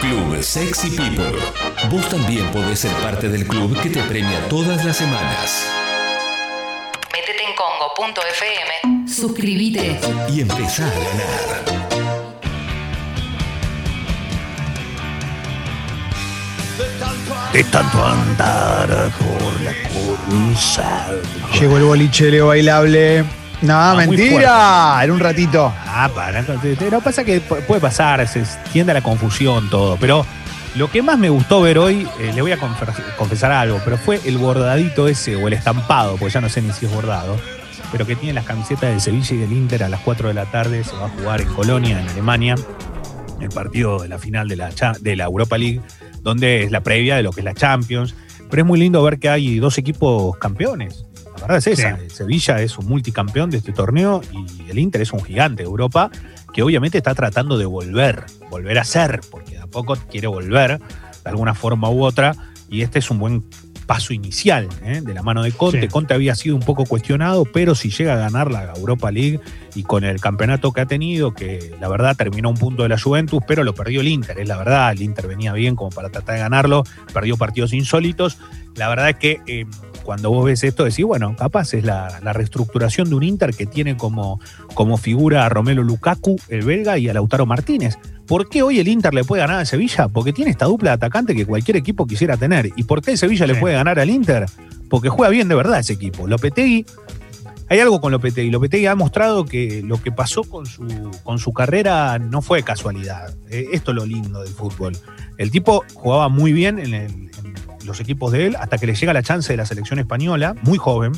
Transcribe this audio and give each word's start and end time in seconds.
Club 0.00 0.42
Sexy 0.42 0.90
People. 0.90 1.38
Vos 1.90 2.08
también 2.08 2.50
podés 2.50 2.80
ser 2.80 2.92
parte 2.96 3.28
del 3.28 3.46
club 3.46 3.80
que 3.80 3.90
te 3.90 4.02
premia 4.02 4.48
todas 4.48 4.84
las 4.84 4.96
semanas. 4.96 5.66
Métete 7.12 7.42
en 7.44 7.54
congo.fm. 7.54 9.08
Suscríbete. 9.08 9.98
Y 10.32 10.40
empezá 10.40 10.86
a 10.86 10.90
ganar. 10.90 11.64
De 17.52 17.64
tanto 17.64 18.04
andar 18.04 19.10
por 19.18 19.60
la 19.62 19.72
cornisa. 19.88 21.08
Llegó 21.58 21.76
el 21.78 21.84
boliche 21.84 22.30
Leo 22.30 22.48
bailable. 22.48 23.24
No, 23.62 23.74
Ah, 23.74 23.94
mentira. 23.96 25.00
En 25.04 25.10
un 25.10 25.20
ratito. 25.20 25.72
Ah, 25.86 26.10
para. 26.14 26.42
No 26.42 27.00
pasa 27.00 27.24
que 27.24 27.40
pu- 27.42 27.60
puede 27.62 27.80
pasar, 27.80 28.26
se 28.28 28.44
tiende 28.72 28.92
a 28.92 28.94
la 28.94 29.02
confusión 29.02 29.70
todo. 29.70 29.96
Pero 29.98 30.26
lo 30.74 30.90
que 30.90 31.00
más 31.02 31.18
me 31.18 31.30
gustó 31.30 31.62
ver 31.62 31.78
hoy, 31.78 32.06
eh, 32.20 32.32
le 32.34 32.42
voy 32.42 32.52
a 32.52 32.58
confesar 33.16 33.52
algo, 33.52 33.80
pero 33.84 33.96
fue 33.96 34.20
el 34.26 34.36
bordadito 34.38 35.08
ese, 35.08 35.36
o 35.36 35.46
el 35.48 35.54
estampado, 35.54 36.16
porque 36.16 36.32
ya 36.34 36.40
no 36.42 36.48
sé 36.50 36.60
ni 36.60 36.70
si 36.72 36.84
es 36.84 36.92
bordado, 36.94 37.36
pero 37.90 38.06
que 38.06 38.14
tiene 38.14 38.34
las 38.34 38.44
camisetas 38.44 38.90
del 38.90 39.00
Sevilla 39.00 39.34
y 39.34 39.38
del 39.38 39.52
Inter 39.52 39.84
a 39.84 39.88
las 39.88 40.00
4 40.00 40.28
de 40.28 40.34
la 40.34 40.44
tarde. 40.44 40.84
Se 40.84 40.94
va 40.96 41.06
a 41.06 41.08
jugar 41.08 41.40
en 41.40 41.48
Colonia, 41.54 41.98
en 42.02 42.08
Alemania, 42.10 42.56
el 43.40 43.48
partido 43.48 44.00
de 44.02 44.08
la 44.08 44.18
final 44.18 44.48
de 44.48 44.56
la, 44.56 44.70
de 45.00 45.16
la 45.16 45.24
Europa 45.24 45.56
League, 45.56 45.80
donde 46.20 46.64
es 46.64 46.70
la 46.70 46.82
previa 46.82 47.16
de 47.16 47.22
lo 47.22 47.30
que 47.32 47.40
es 47.40 47.44
la 47.46 47.54
Champions. 47.54 48.14
Pero 48.50 48.62
es 48.62 48.66
muy 48.66 48.78
lindo 48.78 49.02
ver 49.02 49.18
que 49.18 49.30
hay 49.30 49.58
dos 49.58 49.78
equipos 49.78 50.36
campeones. 50.36 51.05
La 51.36 51.42
verdad 51.42 51.58
es 51.58 51.66
esa. 51.66 51.90
El 51.90 52.10
Sevilla 52.10 52.60
es 52.60 52.78
un 52.78 52.86
multicampeón 52.86 53.50
de 53.50 53.58
este 53.58 53.72
torneo 53.72 54.20
y 54.32 54.70
el 54.70 54.78
Inter 54.78 55.02
es 55.02 55.12
un 55.12 55.22
gigante 55.22 55.62
de 55.62 55.68
Europa 55.68 56.10
que 56.52 56.62
obviamente 56.62 56.98
está 56.98 57.14
tratando 57.14 57.58
de 57.58 57.66
volver, 57.66 58.24
volver 58.50 58.78
a 58.78 58.84
ser, 58.84 59.20
porque 59.30 59.52
de 59.52 59.60
a 59.60 59.66
poco 59.66 59.96
quiere 60.10 60.26
volver 60.26 60.78
de 60.78 61.30
alguna 61.30 61.54
forma 61.54 61.90
u 61.90 62.02
otra. 62.02 62.34
Y 62.68 62.82
este 62.82 62.98
es 62.98 63.10
un 63.10 63.18
buen 63.18 63.44
paso 63.86 64.12
inicial 64.12 64.68
¿eh? 64.82 65.00
de 65.02 65.14
la 65.14 65.22
mano 65.22 65.42
de 65.42 65.52
Conte. 65.52 65.82
Sí. 65.82 65.88
Conte 65.88 66.12
había 66.12 66.34
sido 66.34 66.56
un 66.56 66.62
poco 66.62 66.84
cuestionado, 66.84 67.44
pero 67.44 67.74
si 67.74 67.90
llega 67.90 68.14
a 68.14 68.16
ganar 68.16 68.50
la 68.50 68.72
Europa 68.74 69.10
League 69.10 69.40
y 69.74 69.84
con 69.84 70.04
el 70.04 70.20
campeonato 70.20 70.72
que 70.72 70.80
ha 70.80 70.86
tenido, 70.86 71.32
que 71.32 71.74
la 71.80 71.88
verdad 71.88 72.16
terminó 72.16 72.50
un 72.50 72.56
punto 72.56 72.82
de 72.82 72.88
la 72.88 72.98
Juventus, 72.98 73.42
pero 73.46 73.64
lo 73.64 73.74
perdió 73.74 74.00
el 74.00 74.08
Inter, 74.08 74.38
es 74.38 74.48
la 74.48 74.56
verdad. 74.56 74.92
El 74.92 75.02
Inter 75.02 75.28
venía 75.28 75.52
bien 75.52 75.76
como 75.76 75.90
para 75.90 76.10
tratar 76.10 76.34
de 76.34 76.40
ganarlo, 76.40 76.84
perdió 77.12 77.36
partidos 77.36 77.72
insólitos. 77.72 78.38
La 78.74 78.88
verdad 78.88 79.10
es 79.10 79.16
que 79.16 79.40
eh, 79.46 79.64
cuando 80.06 80.30
vos 80.30 80.44
ves 80.46 80.62
esto, 80.62 80.84
decís, 80.84 81.04
bueno, 81.04 81.34
capaz 81.36 81.74
es 81.74 81.84
la, 81.84 82.20
la 82.22 82.32
reestructuración 82.32 83.08
de 83.10 83.16
un 83.16 83.24
Inter 83.24 83.52
que 83.54 83.66
tiene 83.66 83.96
como, 83.96 84.40
como 84.74 84.96
figura 84.98 85.44
a 85.44 85.48
Romelo 85.48 85.82
Lukaku, 85.82 86.36
el 86.48 86.64
belga, 86.64 86.96
y 86.96 87.08
a 87.08 87.12
Lautaro 87.12 87.44
Martínez. 87.44 87.98
¿Por 88.26 88.48
qué 88.48 88.62
hoy 88.62 88.78
el 88.78 88.86
Inter 88.88 89.12
le 89.12 89.24
puede 89.24 89.42
ganar 89.42 89.58
a 89.58 89.64
Sevilla? 89.64 90.06
Porque 90.08 90.32
tiene 90.32 90.52
esta 90.52 90.66
dupla 90.66 90.90
de 90.90 90.94
atacante 90.94 91.34
que 91.34 91.44
cualquier 91.44 91.76
equipo 91.76 92.06
quisiera 92.06 92.36
tener. 92.36 92.70
¿Y 92.76 92.84
por 92.84 93.02
qué 93.02 93.10
el 93.12 93.18
Sevilla 93.18 93.46
le 93.48 93.56
puede 93.56 93.74
ganar 93.74 93.98
al 93.98 94.08
Inter? 94.08 94.46
Porque 94.88 95.08
juega 95.08 95.28
bien 95.30 95.48
de 95.48 95.56
verdad 95.56 95.80
ese 95.80 95.94
equipo. 95.94 96.26
Lopetegui, 96.28 96.86
hay 97.68 97.80
algo 97.80 98.00
con 98.00 98.12
Lopetegui. 98.12 98.50
Lopetegui 98.50 98.86
ha 98.86 98.94
mostrado 98.94 99.44
que 99.44 99.82
lo 99.84 100.00
que 100.00 100.12
pasó 100.12 100.44
con 100.44 100.66
su, 100.66 100.86
con 101.24 101.40
su 101.40 101.52
carrera 101.52 102.18
no 102.20 102.42
fue 102.42 102.62
casualidad. 102.62 103.34
Eh, 103.50 103.66
esto 103.72 103.90
es 103.90 103.96
lo 103.96 104.06
lindo 104.06 104.40
del 104.42 104.52
fútbol. 104.52 104.96
El 105.36 105.50
tipo 105.50 105.84
jugaba 105.94 106.28
muy 106.28 106.52
bien 106.52 106.78
en, 106.78 106.94
el- 106.94 107.30
en 107.44 107.56
los 107.86 108.00
equipos 108.00 108.32
de 108.32 108.46
él 108.46 108.56
hasta 108.56 108.78
que 108.78 108.86
le 108.86 108.94
llega 108.94 109.12
la 109.12 109.22
chance 109.22 109.52
de 109.52 109.56
la 109.56 109.64
selección 109.66 109.98
española, 109.98 110.54
muy 110.62 110.78
joven. 110.78 111.12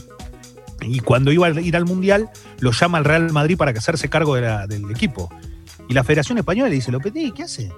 Y 0.82 1.00
cuando 1.00 1.32
iba 1.32 1.46
a 1.48 1.60
ir 1.60 1.76
al 1.76 1.84
Mundial, 1.86 2.28
lo 2.60 2.70
llama 2.70 2.98
al 2.98 3.04
Real 3.04 3.32
Madrid 3.32 3.56
para 3.56 3.72
que 3.72 3.78
hacerse 3.80 4.08
cargo 4.08 4.36
de 4.36 4.42
la- 4.42 4.66
del 4.66 4.88
equipo. 4.90 5.28
Y 5.88 5.94
la 5.94 6.04
Federación 6.04 6.38
Española 6.38 6.68
le 6.68 6.76
dice, 6.76 6.92
Lopetegui, 6.92 7.32
¿qué 7.32 7.42
hace? 7.44 7.70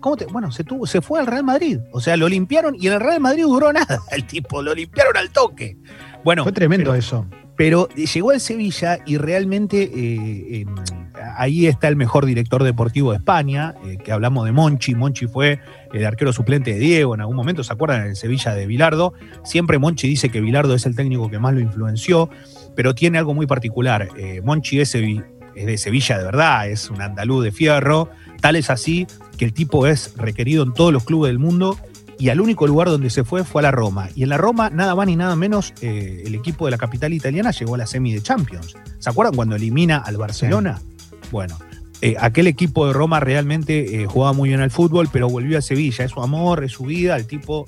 ¿Cómo 0.00 0.16
te? 0.16 0.24
Bueno, 0.26 0.50
se, 0.50 0.64
tuvo, 0.64 0.86
se 0.86 1.00
fue 1.00 1.20
al 1.20 1.26
Real 1.26 1.44
Madrid. 1.44 1.78
O 1.92 2.00
sea, 2.00 2.16
lo 2.16 2.28
limpiaron 2.28 2.74
y 2.78 2.86
en 2.86 2.94
el 2.94 3.00
Real 3.00 3.20
Madrid 3.20 3.42
duró 3.44 3.72
nada. 3.74 4.00
El 4.10 4.24
tipo, 4.26 4.62
lo 4.62 4.74
limpiaron 4.74 5.16
al 5.16 5.30
toque. 5.30 5.76
Bueno, 6.24 6.42
Fue 6.42 6.52
tremendo 6.52 6.90
pero- 6.90 6.98
eso. 6.98 7.26
pero 7.56 7.88
llegó 7.90 8.30
al 8.30 8.40
Sevilla 8.40 8.98
y 9.06 9.16
realmente 9.18 9.82
eh, 9.82 9.90
eh, 10.62 10.66
ahí 11.36 11.66
está 11.66 11.88
el 11.88 11.96
mejor 11.96 12.26
director 12.26 12.62
deportivo 12.62 13.10
de 13.12 13.18
España, 13.18 13.74
eh, 13.86 13.96
que 14.02 14.12
hablamos 14.12 14.44
de 14.44 14.52
Monchi. 14.52 14.94
Monchi 14.94 15.26
fue 15.26 15.60
el 15.92 16.04
arquero 16.06 16.32
suplente 16.32 16.72
de 16.74 16.78
Diego 16.78 17.14
en 17.14 17.20
algún 17.20 17.36
momento, 17.36 17.62
¿se 17.64 17.72
acuerdan? 17.72 18.02
En 18.02 18.08
el 18.08 18.16
Sevilla 18.16 18.54
de 18.54 18.66
Bilardo. 18.66 19.14
Siempre 19.44 19.78
Monchi 19.78 20.08
dice 20.08 20.28
que 20.30 20.40
Bilardo 20.40 20.74
es 20.74 20.84
el 20.86 20.94
técnico 20.96 21.30
que 21.30 21.38
más 21.38 21.54
lo 21.54 21.60
influenció, 21.60 22.28
pero 22.76 22.94
tiene 22.94 23.18
algo 23.18 23.34
muy 23.34 23.46
particular. 23.46 24.08
Eh, 24.16 24.40
Monchi 24.44 24.80
es 24.80 24.92
de 24.92 25.76
Sevilla 25.78 26.16
de 26.18 26.24
verdad, 26.24 26.68
es 26.68 26.88
un 26.90 27.00
andaluz 27.02 27.44
de 27.44 27.52
fierro. 27.52 28.08
Tal 28.40 28.56
es 28.56 28.70
así 28.70 29.06
que 29.40 29.46
el 29.46 29.54
tipo 29.54 29.86
es 29.86 30.12
requerido 30.18 30.62
en 30.64 30.74
todos 30.74 30.92
los 30.92 31.02
clubes 31.04 31.30
del 31.30 31.38
mundo 31.38 31.78
y 32.18 32.28
al 32.28 32.42
único 32.42 32.66
lugar 32.66 32.88
donde 32.88 33.08
se 33.08 33.24
fue 33.24 33.42
fue 33.42 33.62
a 33.62 33.64
la 33.64 33.70
Roma. 33.70 34.10
Y 34.14 34.22
en 34.22 34.28
la 34.28 34.36
Roma, 34.36 34.68
nada 34.68 34.94
más 34.94 35.06
ni 35.06 35.16
nada 35.16 35.34
menos, 35.34 35.72
eh, 35.80 36.24
el 36.26 36.34
equipo 36.34 36.66
de 36.66 36.72
la 36.72 36.76
capital 36.76 37.14
italiana 37.14 37.50
llegó 37.50 37.74
a 37.74 37.78
la 37.78 37.86
semi 37.86 38.12
de 38.12 38.20
Champions. 38.20 38.74
¿Se 38.98 39.08
acuerdan 39.08 39.34
cuando 39.34 39.56
elimina 39.56 39.96
al 39.96 40.18
Barcelona? 40.18 40.82
Bueno, 41.30 41.56
eh, 42.02 42.16
aquel 42.20 42.48
equipo 42.48 42.86
de 42.86 42.92
Roma 42.92 43.18
realmente 43.18 44.02
eh, 44.02 44.04
jugaba 44.04 44.34
muy 44.34 44.50
bien 44.50 44.60
al 44.60 44.70
fútbol, 44.70 45.08
pero 45.10 45.26
volvió 45.30 45.56
a 45.56 45.62
Sevilla. 45.62 46.04
Es 46.04 46.10
su 46.10 46.20
amor, 46.20 46.62
es 46.62 46.72
su 46.72 46.84
vida. 46.84 47.16
El 47.16 47.26
tipo 47.26 47.64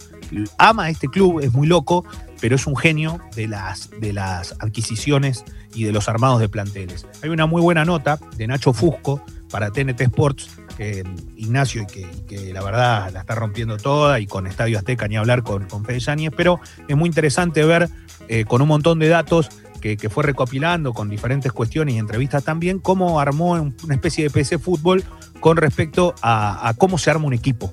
ama 0.58 0.90
este 0.90 1.08
club, 1.08 1.40
es 1.40 1.54
muy 1.54 1.66
loco, 1.66 2.04
pero 2.38 2.56
es 2.56 2.66
un 2.66 2.76
genio 2.76 3.18
de 3.34 3.48
las, 3.48 3.88
de 3.98 4.12
las 4.12 4.56
adquisiciones 4.58 5.42
y 5.74 5.84
de 5.84 5.92
los 5.92 6.06
armados 6.10 6.38
de 6.38 6.50
planteles. 6.50 7.06
Hay 7.22 7.30
una 7.30 7.46
muy 7.46 7.62
buena 7.62 7.86
nota 7.86 8.18
de 8.36 8.46
Nacho 8.46 8.74
Fusco 8.74 9.24
para 9.50 9.70
TNT 9.70 10.00
Sports, 10.00 10.50
que 10.76 11.04
Ignacio, 11.36 11.82
y 11.82 11.86
que, 11.86 12.00
y 12.00 12.20
que 12.26 12.52
la 12.52 12.62
verdad 12.62 13.10
la 13.12 13.20
está 13.20 13.34
rompiendo 13.34 13.76
toda, 13.76 14.20
y 14.20 14.26
con 14.26 14.46
Estadio 14.46 14.78
Azteca 14.78 15.08
ni 15.08 15.16
hablar 15.16 15.42
con, 15.42 15.66
con 15.68 15.84
Fede 15.84 16.00
Yáñez, 16.00 16.32
pero 16.36 16.60
es 16.88 16.96
muy 16.96 17.08
interesante 17.08 17.64
ver 17.64 17.88
eh, 18.28 18.44
con 18.44 18.62
un 18.62 18.68
montón 18.68 18.98
de 18.98 19.08
datos 19.08 19.48
que, 19.80 19.96
que 19.96 20.08
fue 20.08 20.22
recopilando 20.24 20.92
con 20.92 21.08
diferentes 21.08 21.50
cuestiones 21.52 21.94
y 21.96 21.98
entrevistas 21.98 22.44
también, 22.44 22.78
cómo 22.78 23.18
armó 23.20 23.52
un- 23.52 23.74
una 23.84 23.94
especie 23.94 24.24
de 24.24 24.30
PC 24.30 24.58
fútbol 24.58 25.02
con 25.40 25.56
respecto 25.56 26.14
a, 26.22 26.68
a 26.68 26.74
cómo 26.74 26.98
se 26.98 27.10
arma 27.10 27.26
un 27.26 27.32
equipo. 27.34 27.72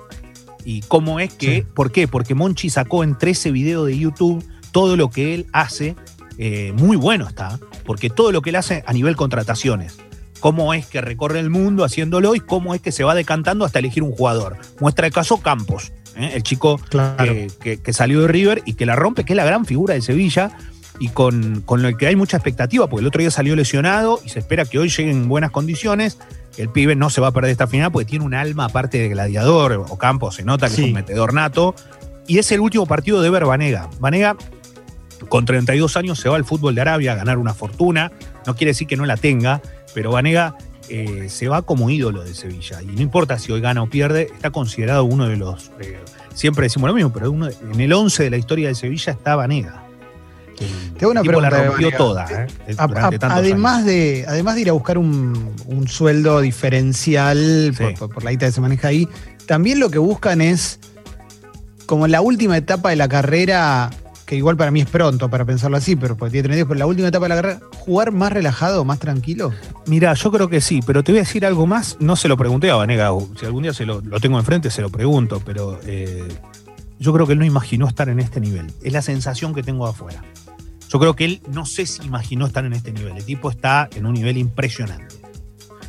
Y 0.66 0.82
cómo 0.82 1.20
es 1.20 1.34
que, 1.34 1.58
Sí. 1.62 1.68
¿por 1.74 1.92
qué? 1.92 2.08
Porque 2.08 2.34
Monchi 2.36 2.70
sacó 2.70 3.04
en 3.04 3.18
13 3.18 3.52
videos 3.52 3.86
de 3.88 3.98
YouTube 3.98 4.44
todo 4.72 4.98
lo 4.98 5.10
que 5.10 5.34
él 5.36 5.48
hace, 5.54 5.96
eh, 6.38 6.74
muy 6.76 6.98
bueno 6.98 7.28
está, 7.28 7.60
porque 7.86 8.10
todo 8.10 8.32
lo 8.32 8.42
que 8.42 8.50
él 8.50 8.56
hace 8.56 8.84
a 8.86 8.94
nivel 8.94 9.16
contrataciones, 9.16 9.98
cómo 10.40 10.74
es 10.74 10.86
que 10.86 11.02
recorre 11.02 11.40
el 11.40 11.50
mundo 11.50 11.84
haciéndolo 11.84 12.36
y 12.36 12.40
cómo 12.40 12.74
es 12.76 12.82
que 12.82 12.92
se 12.92 13.04
va 13.04 13.14
decantando 13.16 13.66
hasta 13.66 13.80
elegir 13.80 14.04
un 14.04 14.12
jugador. 14.12 14.58
Muestra 14.80 15.08
el 15.08 15.14
caso 15.14 15.38
Campos, 15.42 15.92
¿eh? 16.16 16.32
el 16.36 16.44
chico 16.44 16.78
Claro. 16.90 17.34
que, 17.34 17.48
que- 17.62 17.78
que 17.82 17.94
salió 17.94 18.22
de 18.22 18.28
River 18.28 18.62
y 18.66 18.74
que 18.74 18.86
la 18.86 18.96
rompe, 18.96 19.24
que 19.26 19.34
es 19.34 19.38
la 19.38 19.46
gran 19.46 19.66
figura 19.66 19.94
de 19.94 20.02
Sevilla 20.02 20.52
y 21.00 21.10
con, 21.10 21.62
con 21.62 21.82
lo 21.82 21.96
que 21.98 22.08
hay 22.08 22.16
mucha 22.16 22.38
expectativa, 22.38 22.88
porque 22.88 23.02
el 23.02 23.08
otro 23.08 23.20
día 23.22 23.32
salió 23.32 23.56
lesionado 23.56 24.20
y 24.26 24.30
se 24.30 24.40
espera 24.40 24.66
que 24.66 24.80
hoy 24.80 24.90
llegue 24.90 25.12
en 25.12 25.28
buenas 25.30 25.52
condiciones. 25.52 26.18
El 26.58 26.70
pibe 26.70 26.96
no 26.96 27.10
se 27.10 27.22
va 27.22 27.28
a 27.28 27.32
perder 27.32 27.52
esta 27.52 27.68
final 27.68 27.90
porque 27.92 28.06
tiene 28.06 28.26
un 28.26 28.34
alma 28.34 28.66
aparte 28.66 28.98
de 29.00 29.08
gladiador 29.08 29.86
o 29.90 29.98
campo, 29.98 30.30
se 30.32 30.44
nota 30.44 30.68
que 30.68 30.76
Sí. 30.76 30.82
es 30.82 30.88
un 30.90 30.94
metedor 30.94 31.34
nato. 31.34 31.74
Y 32.28 32.38
es 32.40 32.52
el 32.52 32.60
último 32.60 32.86
partido 32.86 33.22
de 33.22 33.30
Ver 33.30 33.46
Vanega. 33.46 33.90
Vanega, 34.00 34.36
con 35.30 35.46
32 35.46 35.96
años, 35.98 36.20
se 36.20 36.30
va 36.30 36.36
al 36.36 36.46
fútbol 36.46 36.76
de 36.76 36.82
Arabia 36.82 37.14
a 37.14 37.16
ganar 37.16 37.38
una 37.38 37.54
fortuna. 37.54 38.12
No 38.46 38.56
quiere 38.56 38.72
decir 38.72 38.88
que 38.88 38.96
no 38.98 39.06
la 39.06 39.18
tenga, 39.18 39.62
pero 39.94 40.12
Vanega 40.12 40.56
eh, 40.90 41.28
se 41.30 41.48
va 41.48 41.62
como 41.62 41.90
ídolo 41.90 42.24
de 42.24 42.34
Sevilla. 42.34 42.82
Y 42.82 42.88
no 42.88 43.02
importa 43.02 43.38
si 43.38 43.52
hoy 43.52 43.62
gana 43.62 43.84
o 43.84 43.90
pierde, 43.90 44.30
está 44.34 44.50
considerado 44.52 45.04
uno 45.06 45.28
de 45.28 45.38
los. 45.38 45.72
eh, 45.82 46.00
siempre 46.34 46.64
decimos 46.64 46.88
lo 46.90 46.96
mismo, 46.96 47.12
pero 47.14 47.32
uno- 47.32 47.48
en 47.50 47.80
el 47.80 47.94
11 47.94 48.24
de 48.24 48.30
la 48.32 48.38
historia 48.38 48.70
de 48.70 48.76
Sevilla 48.76 49.14
está 49.14 49.36
Vanega. 49.36 49.84
Te 50.98 51.06
hago 51.06 51.12
una 51.12 51.22
la 51.22 51.26
pregunta 51.26 51.58
de 51.62 51.68
rompió 51.68 51.92
toda, 51.96 52.26
¿eh? 52.30 52.48
A- 52.78 52.84
a- 52.84 53.12
además, 53.38 53.76
años. 53.76 53.86
de, 53.86 54.26
además 54.28 54.56
de 54.56 54.62
ir 54.62 54.70
a 54.70 54.74
buscar 54.74 54.98
un, 54.98 55.54
un 55.68 55.88
sueldo 55.88 56.42
diferencial 56.42 57.74
Sí. 57.78 57.82
por, 57.84 57.94
por- 57.96 58.10
por 58.16 58.24
la 58.26 58.32
guita 58.32 58.48
que 58.48 58.52
se 58.52 58.60
maneja 58.60 58.90
ahí, 58.90 59.08
también 59.46 59.80
lo 59.80 59.90
que 59.90 60.00
buscan 60.00 60.42
es, 60.42 60.80
como 61.86 62.06
en 62.06 62.12
la 62.12 62.20
última 62.20 62.58
etapa 62.58 62.90
de 62.90 62.98
la 62.98 63.08
carrera, 63.08 63.90
que 64.30 64.36
igual 64.36 64.56
para 64.56 64.70
mí 64.70 64.82
es 64.82 64.88
pronto 64.88 65.28
para 65.28 65.44
pensarlo 65.44 65.76
así, 65.76 65.96
pero 65.96 66.16
porque 66.16 66.34
tiene 66.34 66.50
32, 66.50 66.68
pero 66.68 66.78
la 66.78 66.86
última 66.86 67.08
etapa 67.08 67.26
de 67.26 67.30
la 67.30 67.36
carrera, 67.36 67.60
jugar 67.80 68.12
más 68.12 68.32
relajado, 68.32 68.86
más 68.86 69.00
tranquilo. 69.00 69.52
Mira, 69.88 70.14
yo 70.14 70.32
creo 70.32 70.48
que 70.48 70.62
sí, 70.62 70.82
pero 70.86 71.04
te 71.04 71.12
voy 71.12 71.18
a 71.18 71.24
decir 71.24 71.48
algo 71.48 71.66
más. 71.66 71.98
No 72.00 72.16
se 72.16 72.28
lo 72.28 72.38
pregunté 72.38 72.70
a 72.70 72.76
Vanega. 72.76 73.10
Si 73.40 73.48
algún 73.48 73.64
día 73.64 73.74
se 73.74 73.88
lo, 73.88 74.02
lo 74.02 74.20
tengo 74.20 74.38
enfrente, 74.38 74.70
se 74.70 74.84
lo 74.84 74.92
pregunto, 74.92 75.42
pero 75.44 75.80
eh, 75.84 76.28
yo 77.00 77.12
creo 77.12 77.26
que 77.26 77.34
él 77.34 77.40
no 77.40 77.46
imaginó 77.46 77.88
estar 77.88 78.08
en 78.08 78.20
este 78.20 78.40
nivel. 78.40 78.72
Es 78.84 78.94
la 78.94 79.02
sensación 79.02 79.56
que 79.56 79.64
tengo 79.64 79.88
afuera. 79.88 80.24
Yo 80.90 81.00
creo 81.00 81.16
que 81.16 81.26
él 81.26 81.42
no 81.52 81.66
sé 81.66 81.88
si 81.88 82.06
imaginó 82.06 82.46
estar 82.46 82.64
en 82.66 82.74
este 82.74 82.92
nivel. 82.92 83.18
El 83.18 83.26
tipo 83.26 83.50
está 83.50 83.90
en 83.96 84.06
un 84.06 84.14
nivel 84.14 84.38
impresionante. 84.38 85.16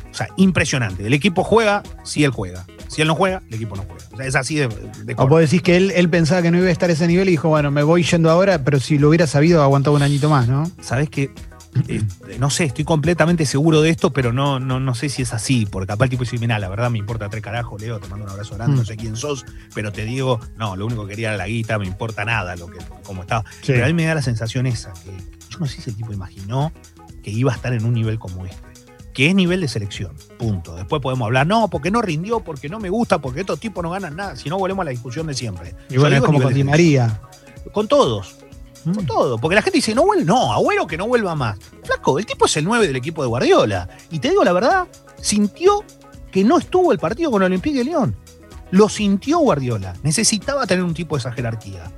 O 0.09 0.15
sea, 0.15 0.29
impresionante. 0.37 1.05
El 1.05 1.13
equipo 1.13 1.43
juega 1.43 1.83
si 2.03 2.23
él 2.23 2.31
juega. 2.31 2.65
Si 2.91 3.01
él 3.01 3.07
no 3.07 3.15
juega, 3.15 3.41
el 3.47 3.53
equipo 3.55 3.75
no 3.75 3.83
juega. 3.83 4.03
O 4.11 4.17
sea, 4.17 4.25
es 4.25 4.35
así 4.35 4.55
de, 4.55 4.67
de 4.67 5.13
O 5.17 5.27
vos 5.27 5.39
decís 5.39 5.61
que 5.61 5.77
él, 5.77 5.91
él 5.95 6.09
pensaba 6.09 6.41
que 6.41 6.51
no 6.51 6.57
iba 6.57 6.67
a 6.67 6.71
estar 6.71 6.89
a 6.89 6.93
ese 6.93 7.07
nivel 7.07 7.27
y 7.29 7.31
dijo, 7.31 7.47
bueno, 7.49 7.71
me 7.71 7.83
voy 7.83 8.03
yendo 8.03 8.29
ahora, 8.29 8.63
pero 8.63 8.79
si 8.79 8.97
lo 8.97 9.09
hubiera 9.09 9.27
sabido, 9.27 9.63
aguantaba 9.63 9.95
un 9.95 10.03
añito 10.03 10.29
más, 10.29 10.47
¿no? 10.47 10.69
Sabes 10.81 11.09
que 11.09 11.31
este, 11.73 12.03
no 12.37 12.49
sé, 12.49 12.65
estoy 12.65 12.83
completamente 12.83 13.45
seguro 13.45 13.81
de 13.81 13.91
esto, 13.91 14.11
pero 14.11 14.33
no, 14.33 14.59
no, 14.59 14.81
no 14.81 14.93
sé 14.93 15.07
si 15.07 15.21
es 15.21 15.31
así, 15.31 15.65
porque 15.65 15.87
capaz 15.87 16.03
el 16.03 16.09
tipo 16.09 16.23
dice, 16.25 16.37
mira, 16.37 16.59
la 16.59 16.67
verdad 16.67 16.89
me 16.91 16.97
importa 16.97 17.29
tres 17.29 17.41
carajos, 17.41 17.81
Leo, 17.81 17.97
te 17.97 18.09
mando 18.09 18.25
un 18.25 18.31
abrazo 18.31 18.55
grande, 18.55 18.75
no 18.75 18.81
Mm. 18.81 18.85
sé 18.85 18.97
quién 18.97 19.15
sos, 19.15 19.45
pero 19.73 19.93
te 19.93 20.03
digo, 20.03 20.41
no, 20.57 20.75
lo 20.75 20.85
único 20.85 21.03
que 21.05 21.11
quería 21.11 21.29
era 21.29 21.37
la 21.37 21.47
guita, 21.47 21.79
me 21.79 21.85
importa 21.85 22.25
nada 22.25 22.57
lo 22.57 22.67
que, 22.67 22.79
como 23.03 23.21
estaba. 23.21 23.45
Sí. 23.61 23.67
Pero 23.71 23.85
a 23.85 23.87
mí 23.87 23.93
me 23.93 24.03
da 24.03 24.15
la 24.15 24.21
sensación 24.21 24.67
esa, 24.67 24.91
que 24.91 25.11
yo 25.49 25.59
no 25.59 25.65
sé 25.65 25.81
si 25.81 25.91
el 25.91 25.95
tipo 25.95 26.11
imaginó 26.11 26.73
que 27.23 27.31
iba 27.31 27.53
a 27.53 27.55
estar 27.55 27.71
en 27.71 27.85
un 27.85 27.93
nivel 27.93 28.19
como 28.19 28.45
este. 28.45 28.70
Que 29.13 29.27
es 29.27 29.35
nivel 29.35 29.59
de 29.61 29.67
selección, 29.67 30.13
punto. 30.37 30.75
Después 30.75 31.01
podemos 31.01 31.25
hablar, 31.25 31.45
no, 31.45 31.67
porque 31.69 31.91
no 31.91 32.01
rindió, 32.01 32.39
porque 32.39 32.69
no 32.69 32.79
me 32.79 32.89
gusta, 32.89 33.19
porque 33.19 33.41
estos 33.41 33.59
tipos 33.59 33.83
no 33.83 33.89
ganan 33.89 34.15
nada. 34.15 34.35
Si 34.37 34.49
no, 34.49 34.57
volvemos 34.57 34.83
a 34.83 34.85
la 34.85 34.91
discusión 34.91 35.27
de 35.27 35.33
siempre. 35.33 35.75
Y 35.89 35.97
bueno, 35.97 36.15
es 36.15 36.21
como 36.21 36.41
con 36.41 36.53
Di. 36.53 36.63
María. 36.63 37.19
Con 37.73 37.87
todos, 37.87 38.35
con 38.85 39.03
Mm. 39.03 39.05
todo. 39.05 39.37
Porque 39.37 39.55
la 39.55 39.61
gente 39.61 39.77
dice, 39.79 39.93
no 39.93 40.03
vuelve, 40.05 40.23
no, 40.25 40.53
Agüero 40.53 40.87
que 40.87 40.97
no 40.97 41.07
vuelva 41.07 41.35
más. 41.35 41.57
Flaco, 41.83 42.17
el 42.19 42.25
tipo 42.25 42.45
es 42.45 42.55
el 42.57 42.63
9 42.65 42.87
del 42.87 42.95
equipo 42.95 43.21
de 43.21 43.27
Guardiola. 43.27 43.87
Y 44.11 44.19
te 44.19 44.29
digo 44.29 44.43
la 44.45 44.53
verdad, 44.53 44.87
sintió 45.21 45.83
que 46.31 46.43
no 46.45 46.57
estuvo 46.57 46.91
el 46.93 46.97
partido 46.97 47.29
con 47.31 47.43
Olympique 47.43 47.77
de 47.79 47.83
León. 47.83 48.15
Lo 48.71 48.87
sintió 48.87 49.39
Guardiola. 49.39 49.93
Necesitaba 50.03 50.65
tener 50.65 50.85
un 50.85 50.93
tipo 50.93 51.15
de 51.15 51.19
esa 51.19 51.33
jerarquía. 51.33 51.91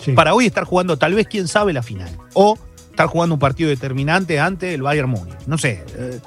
Sí. 0.00 0.12
Para 0.12 0.32
hoy 0.32 0.46
estar 0.46 0.64
jugando, 0.64 0.96
tal 0.96 1.12
vez, 1.14 1.26
quién 1.28 1.46
sabe, 1.46 1.74
la 1.74 1.82
final. 1.82 2.08
O 2.32 2.56
estar 3.00 3.10
jugando 3.10 3.34
un 3.34 3.38
partido 3.38 3.70
determinante 3.70 4.38
ante 4.38 4.74
el 4.74 4.82
Bayern 4.82 5.08
Múnich. 5.08 5.46
No 5.46 5.56
sé. 5.56 5.84
eh, 5.96 6.20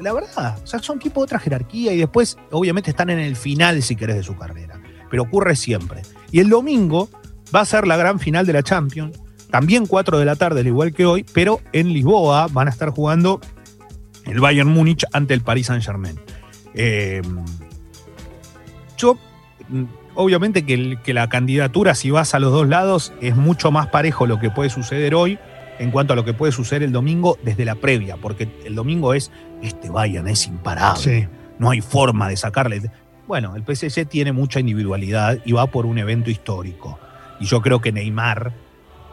la 0.00 0.12
verdad, 0.12 0.58
o 0.62 0.66
sea, 0.66 0.80
son 0.80 0.98
tipos 0.98 1.22
de 1.22 1.24
otra 1.24 1.38
jerarquía 1.38 1.92
y 1.92 1.98
después, 1.98 2.36
obviamente, 2.50 2.90
están 2.90 3.10
en 3.10 3.18
el 3.18 3.36
final, 3.36 3.80
si 3.82 3.96
querés, 3.96 4.16
de 4.16 4.22
su 4.22 4.36
carrera. 4.36 4.80
Pero 5.08 5.22
ocurre 5.22 5.56
siempre. 5.56 6.02
Y 6.32 6.40
el 6.40 6.50
domingo 6.50 7.08
va 7.54 7.60
a 7.60 7.64
ser 7.64 7.86
la 7.86 7.96
gran 7.96 8.18
final 8.18 8.44
de 8.44 8.52
la 8.52 8.62
Champions. 8.62 9.18
También 9.50 9.86
4 9.86 10.18
de 10.18 10.24
la 10.24 10.36
tarde, 10.36 10.60
al 10.60 10.66
igual 10.66 10.92
que 10.92 11.06
hoy, 11.06 11.24
pero 11.32 11.60
en 11.72 11.92
Lisboa 11.92 12.48
van 12.50 12.66
a 12.66 12.70
estar 12.70 12.90
jugando 12.90 13.40
el 14.24 14.40
Bayern 14.40 14.68
Múnich 14.68 15.04
ante 15.12 15.32
el 15.32 15.40
Paris 15.40 15.68
Saint-Germain. 15.68 16.18
Eh, 16.74 17.22
yo, 18.98 19.16
mm, 19.68 19.84
obviamente 20.14 20.66
que, 20.66 20.98
que 21.02 21.14
la 21.14 21.28
candidatura, 21.28 21.94
si 21.94 22.10
vas 22.10 22.34
a 22.34 22.40
los 22.40 22.52
dos 22.52 22.68
lados, 22.68 23.14
es 23.22 23.36
mucho 23.36 23.70
más 23.70 23.86
parejo 23.86 24.26
lo 24.26 24.40
que 24.40 24.50
puede 24.50 24.68
suceder 24.68 25.14
hoy 25.14 25.38
en 25.78 25.90
cuanto 25.90 26.12
a 26.12 26.16
lo 26.16 26.24
que 26.24 26.32
puede 26.34 26.52
suceder 26.52 26.82
el 26.82 26.92
domingo 26.92 27.38
desde 27.44 27.64
la 27.64 27.74
previa, 27.74 28.16
porque 28.16 28.48
el 28.64 28.74
domingo 28.74 29.14
es, 29.14 29.30
este 29.62 29.90
Bayern 29.90 30.28
es 30.28 30.46
imparable 30.46 31.00
Sí. 31.02 31.28
no 31.58 31.70
hay 31.70 31.80
forma 31.80 32.28
de 32.28 32.36
sacarle. 32.36 32.82
Bueno, 33.26 33.56
el 33.56 33.62
PSG 33.64 34.06
tiene 34.06 34.32
mucha 34.32 34.60
individualidad 34.60 35.38
y 35.44 35.52
va 35.52 35.66
por 35.66 35.84
un 35.86 35.98
evento 35.98 36.30
histórico. 36.30 36.98
Y 37.40 37.46
yo 37.46 37.60
creo 37.60 37.80
que 37.80 37.92
Neymar, 37.92 38.52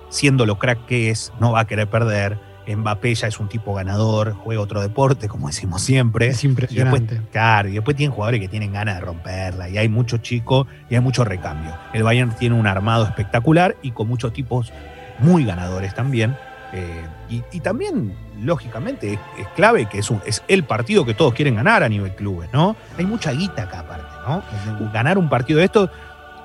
siendo 0.10 0.46
lo 0.46 0.60
crack 0.60 0.86
que 0.86 1.10
es, 1.10 1.34
no 1.40 1.52
va 1.52 1.62
a 1.62 1.66
querer 1.68 1.90
perder. 1.90 2.38
Mbappé 2.66 3.14
ya 3.16 3.28
es 3.28 3.42
un 3.42 3.50
tipo 3.50 3.74
ganador, 3.74 4.32
juega 4.34 4.62
otro 4.62 4.80
deporte, 4.82 5.28
como 5.28 5.48
decimos 5.48 5.82
siempre. 5.82 6.28
Es 6.28 6.46
Y 6.46 6.48
impresionante. 6.48 7.16
después, 7.16 7.30
claro, 7.32 7.68
y 7.68 7.74
después 7.74 7.98
tienen 7.98 8.14
jugadores 8.16 8.40
que 8.40 8.48
tienen 8.48 8.72
ganas 8.72 8.96
de 8.96 9.02
romperla, 9.02 9.68
y 9.68 9.78
hay 9.78 9.90
mucho 9.90 10.20
chico 10.20 10.66
y 10.90 10.96
hay 10.96 11.02
mucho 11.02 11.26
recambio. 11.26 11.76
El 11.92 12.04
Bayern 12.04 12.34
tiene 12.38 12.56
un 12.56 12.66
armado 12.66 13.04
espectacular 13.04 13.76
y 13.82 13.92
con 13.92 14.08
muchos 14.08 14.32
tipos 14.32 14.72
muy 15.20 15.44
ganadores 15.44 15.94
también. 15.94 16.38
Eh, 16.74 17.06
y, 17.30 17.44
y 17.52 17.60
también, 17.60 18.16
lógicamente, 18.42 19.14
es, 19.14 19.20
es 19.40 19.48
clave 19.56 19.88
que 19.88 20.00
es, 20.00 20.10
un- 20.10 20.22
es 20.26 20.42
el 20.48 20.64
partido 20.64 21.06
que 21.06 21.14
todos 21.14 21.34
quieren 21.34 21.56
ganar 21.56 21.84
a 21.84 21.90
nivel 21.90 22.16
clubes, 22.16 22.50
¿no? 22.52 22.76
Hay 22.98 23.06
mucha 23.06 23.32
guita 23.32 23.64
acá 23.64 23.80
aparte, 23.82 24.08
¿no? 24.28 24.92
Ganar 24.92 25.18
un 25.20 25.30
partido 25.30 25.60
de 25.60 25.66
esto, 25.66 25.92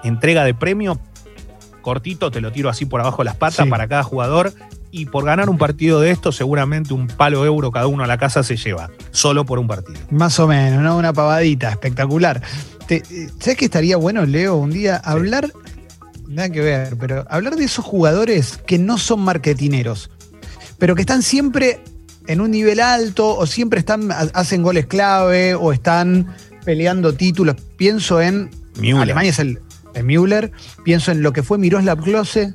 entrega 0.05 0.45
de 0.45 0.53
premio, 0.55 0.99
cortito, 1.83 2.31
te 2.31 2.41
lo 2.41 2.53
tiro 2.53 2.69
así 2.69 2.85
por 2.85 3.01
abajo 3.01 3.19
de 3.19 3.27
las 3.27 3.37
patas 3.37 3.65
Sí. 3.65 3.71
para 3.71 3.89
cada 3.89 4.03
jugador. 4.03 4.53
Y 4.91 5.05
por 5.05 5.25
ganar 5.25 5.51
un 5.51 5.59
partido 5.59 6.01
de 6.01 6.11
esto, 6.11 6.33
seguramente 6.33 6.95
un 6.95 7.09
palo 7.09 7.45
euro 7.45 7.71
cada 7.71 7.87
uno 7.87 8.05
a 8.05 8.07
la 8.07 8.17
casa 8.17 8.43
se 8.43 8.57
lleva, 8.57 8.89
solo 9.11 9.45
por 9.45 9.59
un 9.59 9.67
partido. 9.69 9.99
Más 10.11 10.39
o 10.41 10.47
menos, 10.49 10.83
¿no? 10.83 10.97
Una 10.97 11.13
pavadita, 11.13 11.69
espectacular. 11.71 12.41
Te- 12.87 13.03
eh, 13.11 13.29
¿Sabes 13.39 13.59
que 13.59 13.67
estaría 13.67 13.99
bueno, 13.99 14.25
Leo, 14.25 14.57
un 14.57 14.71
día 14.71 14.97
hablar, 14.97 15.53
nada 16.27 16.49
que 16.49 16.63
ver, 16.63 16.97
pero 16.99 17.27
hablar 17.29 17.57
de 17.57 17.65
esos 17.65 17.85
jugadores 17.85 18.57
que 18.67 18.79
no 18.79 18.97
son 18.97 19.21
marketineros, 19.21 20.11
pero 20.79 20.95
que 20.95 21.03
están 21.03 21.23
siempre 21.23 21.81
en 22.27 22.41
un 22.41 22.51
nivel 22.51 22.81
alto 22.81 23.37
o 23.37 23.47
siempre 23.47 23.81
están, 23.81 24.11
ha- 24.13 24.31
hacen 24.35 24.63
goles 24.63 24.87
clave 24.87 25.55
o 25.55 25.73
están 25.73 26.35
peleando 26.65 27.13
títulos? 27.15 27.57
Pienso 27.77 28.21
en 28.21 28.51
Müller. 28.79 29.03
Alemania 29.03 29.31
es 29.31 29.39
el, 29.39 29.59
Müller, 30.05 30.53
pienso 30.85 31.11
en 31.11 31.23
lo 31.23 31.33
que 31.33 31.43
fue 31.43 31.59
Miroslav 31.59 32.01
Klose 32.03 32.55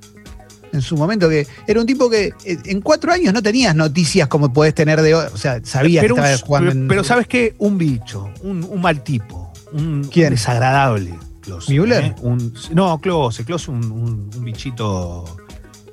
en 0.71 0.81
su 0.81 0.95
momento, 0.97 1.27
que 1.29 1.45
era 1.67 1.79
un 1.79 1.85
tipo 1.85 2.09
que 2.09 2.33
eh, 2.45 2.57
en 2.65 2.81
cuatro 2.81 3.11
años 3.11 3.33
no 3.33 3.43
tenías 3.43 3.75
noticias 3.75 4.27
como 4.27 4.51
podés 4.53 4.73
tener 4.73 5.01
de 5.01 5.13
hoy, 5.13 5.25
o 5.31 5.37
sea, 5.37 5.59
sabías 5.63 6.01
pero, 6.01 6.15
que 6.15 6.21
un- 6.21 6.25
estaba 6.27 6.47
jugando 6.47 6.71
en... 6.71 6.87
pero 6.87 7.03
¿sabes 7.03 7.27
qué? 7.27 7.53
Un 7.59 7.77
bicho, 7.77 8.29
un, 8.41 8.63
un 8.63 8.81
mal 8.81 9.03
tipo, 9.03 9.51
un, 9.73 10.07
¿Quién? 10.11 10.27
un 10.27 10.31
desagradable. 10.35 11.13
Klose, 11.41 11.73
¿Müller? 11.73 12.03
¿eh? 12.05 12.15
No, 12.73 12.97
Klose, 13.01 13.43
Klose 13.43 13.69
un 13.69 14.29
bichito 14.45 15.25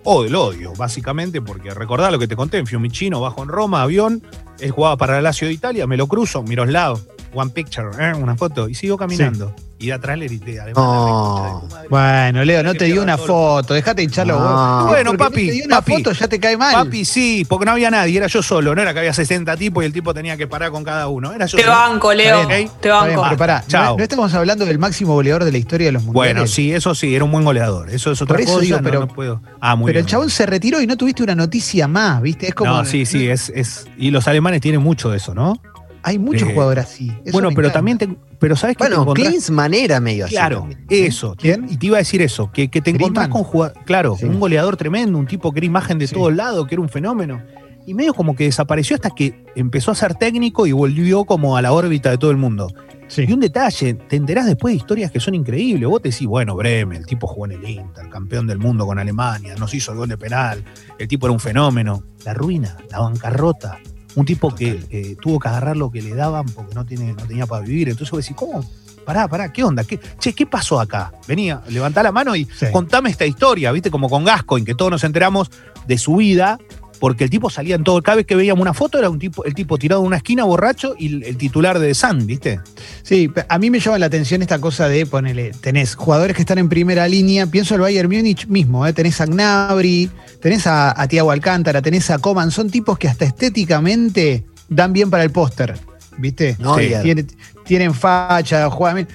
o 0.05 0.23
del 0.23 0.35
odio, 0.35 0.73
básicamente, 0.75 1.43
porque 1.43 1.75
recordá 1.75 2.11
lo 2.11 2.19
que 2.19 2.29
te 2.29 2.37
conté, 2.37 2.59
en 2.59 2.67
Fiumicino, 2.67 3.21
bajo 3.21 3.43
en 3.43 3.49
Roma, 3.49 3.83
avión, 3.83 4.23
él 4.59 4.71
jugaba 4.71 4.97
para 4.97 5.15
la 5.15 5.23
Lazio 5.23 5.49
de 5.49 5.55
Italia, 5.55 5.87
me 5.87 5.97
lo 5.97 6.07
cruzo, 6.07 6.43
Miroslav, 6.43 6.99
one 7.33 7.51
picture, 7.51 7.89
¿eh? 7.99 8.13
una 8.15 8.37
foto, 8.37 8.69
y 8.69 8.75
sigo 8.75 8.97
caminando. 8.97 9.55
Y 9.79 9.87
de 9.87 9.93
atrás 9.95 10.19
le 10.19 10.27
grité, 10.27 10.61
además, 10.61 10.85
No. 10.85 11.63
la 11.73 11.83
de. 11.83 11.89
Bueno, 11.89 12.45
Leo, 12.45 12.63
no 12.63 12.75
te 12.75 12.85
dio 12.85 13.03
una 13.03 13.17
foto, 13.17 13.73
dejate 13.73 14.03
hincharlo 14.03 14.39
No. 14.39 14.45
vos. 14.45 14.89
Bueno, 14.89 15.13
Porque 15.13 15.25
papi, 15.25 15.41
no 15.41 15.47
te 15.49 15.53
dio 15.53 15.65
una 15.65 15.77
papi. 15.77 15.93
foto, 15.95 16.13
ya 16.13 16.29
te 16.29 16.39
cae 16.39 16.57
mal. 16.59 16.75
Papi, 16.75 17.05
sí, 17.07 17.47
porque 17.49 17.65
no 17.65 17.71
había 17.73 17.91
nadie, 17.91 18.19
era 18.19 18.27
yo 18.27 18.43
solo, 18.43 18.75
no 18.75 18.83
era 18.83 18.93
que 18.93 18.99
había 18.99 19.15
60 19.15 19.57
tipos 19.57 19.83
y 19.83 19.87
el 19.87 19.93
tipo 19.95 20.13
tenía 20.13 20.37
que 20.37 20.47
parar 20.47 20.71
con 20.71 20.85
cada 20.85 21.09
uno, 21.09 21.33
era 21.33 21.47
yo 21.47 21.57
Te 21.57 21.63
solo. 21.65 21.75
banco, 21.75 22.13
Leo. 22.13 22.47
Bien, 22.47 22.69
Te 22.79 22.89
bien, 22.91 22.95
banco. 23.09 23.23
pero 23.25 23.37
pará, 23.39 23.65
Chao. 23.67 23.93
no, 23.93 23.97
no 23.97 24.03
estamos 24.03 24.35
hablando 24.35 24.67
del 24.67 24.79
máximo 24.79 25.15
goleador 25.15 25.45
de 25.45 25.53
la 25.53 25.59
historia 25.59 25.87
de 25.87 25.93
los 25.93 26.03
mundiales. 26.05 26.35
Bueno, 26.35 26.47
sí, 26.47 26.75
eso 26.75 26.95
sí, 26.95 27.15
era 27.15 27.25
un 27.25 27.33
buen 27.33 27.45
goleador. 27.47 27.89
Eso 27.89 28.13
es 28.13 28.21
otra 28.21 28.35
Por 28.35 28.43
eso 28.43 28.53
cosa. 28.53 28.63
digo, 28.65 28.77
no- 28.79 28.83
pero- 28.85 29.01
no 29.01 29.09
puedo. 29.09 29.41
Ah, 29.63 29.77
muy 29.77 29.87
Pero 29.87 29.97
bien. 29.97 30.05
el 30.05 30.11
chabón 30.11 30.29
se 30.29 30.45
retiró 30.45 30.83
y 30.83 30.87
no 30.87 30.99
tuviste 30.99 31.23
una 31.23 31.35
noticia 31.35 31.89
más, 31.89 32.21
¿viste? 32.21 32.49
Es 32.49 32.55
como. 32.55 32.71
No, 32.71 32.85
sí, 32.85 33.07
sí, 33.07 33.31
es, 33.31 33.51
es. 33.55 33.87
Y 33.97 34.11
los 34.11 34.29
alemanes 34.29 34.61
tienen 34.61 34.83
mucho 34.83 35.09
de 35.09 35.17
eso, 35.17 35.35
¿no? 35.35 35.55
Hay 36.03 36.19
muchos 36.19 36.49
Eh, 36.49 36.53
jugadores 36.55 36.85
así. 36.85 37.09
Eso 37.25 37.33
bueno, 37.33 37.49
pero 37.51 37.69
encanta. 37.69 37.73
también 37.73 37.99
te. 37.99 38.09
Pero 38.39 38.57
¿sabes 38.57 38.77
qué? 38.77 38.85
te 38.85 38.89
Bueno, 38.91 39.03
encontrás- 39.03 39.29
Klinsmann 39.29 39.75
era 39.75 40.01
medio 40.01 40.25
así. 40.25 40.35
Claro, 40.35 40.61
también. 40.61 40.87
eso. 40.89 41.35
¿Quién? 41.39 41.67
Y 41.71 41.77
te 41.77 41.87
iba 41.87 41.97
a 41.97 42.01
decir 42.01 42.23
eso, 42.23 42.51
que, 42.51 42.69
que 42.71 42.81
te 42.81 42.91
encontrás 42.91 43.27
Griezmann. 43.27 43.31
con 43.31 43.45
jugadores. 43.45 43.83
Claro, 43.85 44.17
Sí. 44.19 44.25
un 44.27 44.41
goleador 44.41 44.77
tremendo, 44.77 45.19
un 45.19 45.27
tipo 45.27 45.53
que 45.53 45.59
era 45.59 45.67
imagen 45.67 45.99
de 45.99 46.07
Sí. 46.07 46.15
todos 46.15 46.35
lados, 46.35 46.67
que 46.67 46.75
era 46.75 46.83
un 46.83 46.89
fenómeno. 46.89 47.43
Y 47.87 47.95
medio 47.95 48.15
como 48.15 48.35
que 48.37 48.45
desapareció 48.45 48.95
hasta 48.97 49.11
que 49.11 49.45
empezó 49.57 49.91
a 49.91 49.95
ser 49.95 50.15
técnico 50.15 50.67
y 50.67 50.73
volvió 50.73 51.25
como 51.25 51.57
a 51.57 51.63
la 51.63 51.73
órbita 51.73 52.11
de 52.11 52.19
todo 52.19 52.31
el 52.31 52.37
mundo. 52.37 52.69
Sí. 53.09 53.25
Y 53.27 53.33
un 53.33 53.41
detalle, 53.41 53.95
te 53.95 54.15
enterás 54.17 54.47
después 54.47 54.73
de 54.73 54.77
historias 54.77 55.11
que 55.11 55.19
son 55.19 55.35
increíbles. 55.35 55.89
Vos 55.89 56.01
te 56.01 56.11
decís, 56.11 56.29
bueno, 56.29 56.55
Bremen, 56.55 56.99
el 56.99 57.07
tipo 57.07 57.27
jugó 57.27 57.47
en 57.47 57.53
el 57.53 57.69
Inter, 57.69 58.09
campeón 58.09 58.47
del 58.47 58.59
mundo 58.59 58.87
con 58.87 58.99
Alemania, 59.01 59.57
nos 59.59 59.75
hizo 59.75 59.91
el 59.91 59.99
gol 59.99 60.09
de 60.09 60.17
penal, 60.17 60.63
el 60.99 61.09
tipo 61.09 61.27
era 61.27 61.33
un 61.33 61.41
fenómeno. 61.41 62.05
La 62.25 62.35
ruina, 62.35 62.77
la 62.91 63.01
bancarrota. 63.01 63.79
Un 64.17 64.25
tipo 64.27 64.55
que 64.55 64.85
eh, 64.91 65.17
tuvo 65.21 65.39
que 65.39 65.49
agarrar 65.49 65.77
lo 65.77 65.91
que 65.91 66.03
le 66.03 66.15
daban 66.15 66.47
porque 66.47 66.75
no, 66.75 66.85
tiene, 66.85 67.13
no 67.13 67.27
tenía 67.27 67.47
para 67.47 67.65
vivir. 67.65 67.89
Entonces 67.89 68.11
vos 68.11 68.21
decís, 68.23 68.37
¿cómo? 68.37 68.65
Pará, 69.05 69.27
pará, 69.29 69.53
¿qué 69.53 69.65
onda? 69.65 69.83
¿Qué, 69.85 69.99
che, 70.19 70.33
¿qué 70.35 70.47
pasó 70.47 70.79
acá? 70.81 71.13
Venía, 71.27 71.63
levantá 71.69 72.03
la 72.03 72.13
mano 72.13 72.37
y 72.37 72.45
Sí. 72.45 72.67
contame 72.73 73.11
esta 73.11 73.25
historia, 73.27 73.73
¿viste? 73.73 73.91
Como 73.91 74.09
con 74.09 74.25
Gascoigne, 74.25 74.67
que 74.67 74.75
todos 74.75 74.91
nos 74.91 75.05
enteramos 75.05 75.51
de 75.87 75.97
su 75.99 76.17
vida, 76.17 76.59
porque 77.01 77.25
el 77.25 77.31
tipo 77.31 77.51
salía 77.51 77.75
en 77.75 77.83
todo. 77.83 78.01
Cada 78.03 78.17
vez 78.19 78.27
que 78.27 78.37
veíamos 78.37 78.61
una 78.63 78.75
foto 78.75 78.99
era 78.99 79.11
un 79.11 79.19
tipo, 79.19 79.43
el 79.45 79.55
tipo 79.55 79.79
tirado 79.79 80.03
en 80.03 80.07
una 80.09 80.19
esquina 80.19 80.45
borracho 80.45 80.95
y 80.99 81.25
el, 81.25 81.37
titular 81.37 81.79
de 81.81 81.95
Sun, 81.95 82.27
¿viste? 82.27 82.61
Sí, 83.03 83.29
a 83.49 83.59
mí 83.59 83.71
me 83.71 83.81
llama 83.81 83.99
la 83.99 84.07
atención 84.07 84.43
esta 84.43 84.61
cosa 84.61 84.87
de 84.89 85.07
ponerle, 85.07 85.53
tenés 85.61 85.95
jugadores 85.97 86.37
que 86.37 86.43
están 86.43 86.59
en 86.59 86.69
primera 86.69 87.09
línea, 87.09 87.47
pienso 87.47 87.75
el 87.75 87.81
Bayern 87.81 88.09
Múnich 88.09 88.47
mismo, 88.47 88.87
¿eh? 88.87 88.93
tenés 88.93 89.21
a 89.21 89.27
Gnabry, 89.27 90.11
tenés 90.41 90.67
a, 90.67 91.01
a 91.01 91.09
Thiago 91.09 91.31
Alcántara, 91.31 91.81
tenés 91.83 92.11
a 92.11 92.19
Coman, 92.19 92.51
son 92.51 92.69
tipos 92.71 92.99
que 92.99 93.09
hasta 93.09 93.25
estéticamente 93.25 94.45
dan 94.69 94.93
bien 94.93 95.11
para 95.11 95.23
el 95.25 95.31
póster, 95.31 95.79
¿viste? 96.19 96.57
Neuer. 96.59 97.03
Tiene- 97.03 97.25
tienen 97.65 97.95
facha, 97.95 98.69
juegan 98.71 98.97
bien. 98.97 99.09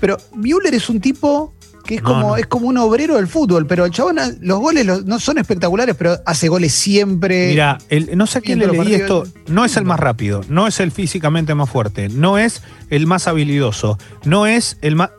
Pero 0.00 0.16
Müller 0.34 0.74
es 0.74 0.88
un 0.88 1.00
tipo 1.00 1.54
que 1.88 1.94
es 1.94 2.02
No, 2.02 2.08
como, 2.10 2.20
no. 2.28 2.36
es 2.36 2.46
como 2.46 2.68
un 2.68 2.76
obrero 2.76 3.16
del 3.16 3.26
fútbol, 3.28 3.66
pero 3.66 3.86
el 3.86 3.90
chabón, 3.90 4.18
los 4.42 4.58
goles 4.60 4.84
los- 4.84 5.06
no 5.06 5.18
son 5.18 5.38
espectaculares, 5.38 5.94
pero 5.96 6.18
hace 6.26 6.48
goles 6.48 6.74
siempre. 6.74 7.48
Mira, 7.48 7.78
no 8.14 8.26
sé 8.26 8.38
a 8.38 8.40
quién 8.42 8.58
le 8.58 8.66
leí 8.66 8.92
esto, 8.92 9.26
no 9.46 9.64
es 9.64 9.74
el 9.78 9.84
más 9.86 9.98
rápido, 9.98 10.42
no 10.50 10.66
es 10.66 10.80
el 10.80 10.92
físicamente 10.92 11.54
más 11.54 11.70
fuerte, 11.70 12.10
no 12.10 12.36
es 12.36 12.60
el 12.90 13.06
más 13.06 13.26
habilidoso, 13.26 13.96
no 14.26 14.46
es 14.46 14.76
el 14.82 14.96
más... 14.96 15.10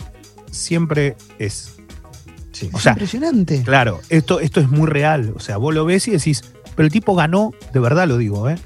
Siempre 0.51 1.15
es. 1.39 1.71
es 2.53 2.69
o 2.71 2.79
sea, 2.79 2.91
impresionante. 2.91 3.63
Claro, 3.63 3.99
esto, 4.09 4.39
esto 4.39 4.59
es 4.59 4.69
muy 4.69 4.87
real. 4.87 5.33
O 5.35 5.39
sea, 5.39 5.57
vos 5.57 5.73
lo 5.73 5.85
ves 5.85 6.07
y 6.07 6.11
decís, 6.11 6.43
pero 6.75 6.85
el 6.85 6.91
tipo 6.91 7.15
ganó, 7.15 7.51
de 7.73 7.79
verdad 7.79 8.07
lo 8.07 8.17
digo, 8.17 8.47
¿eh? 8.47 8.57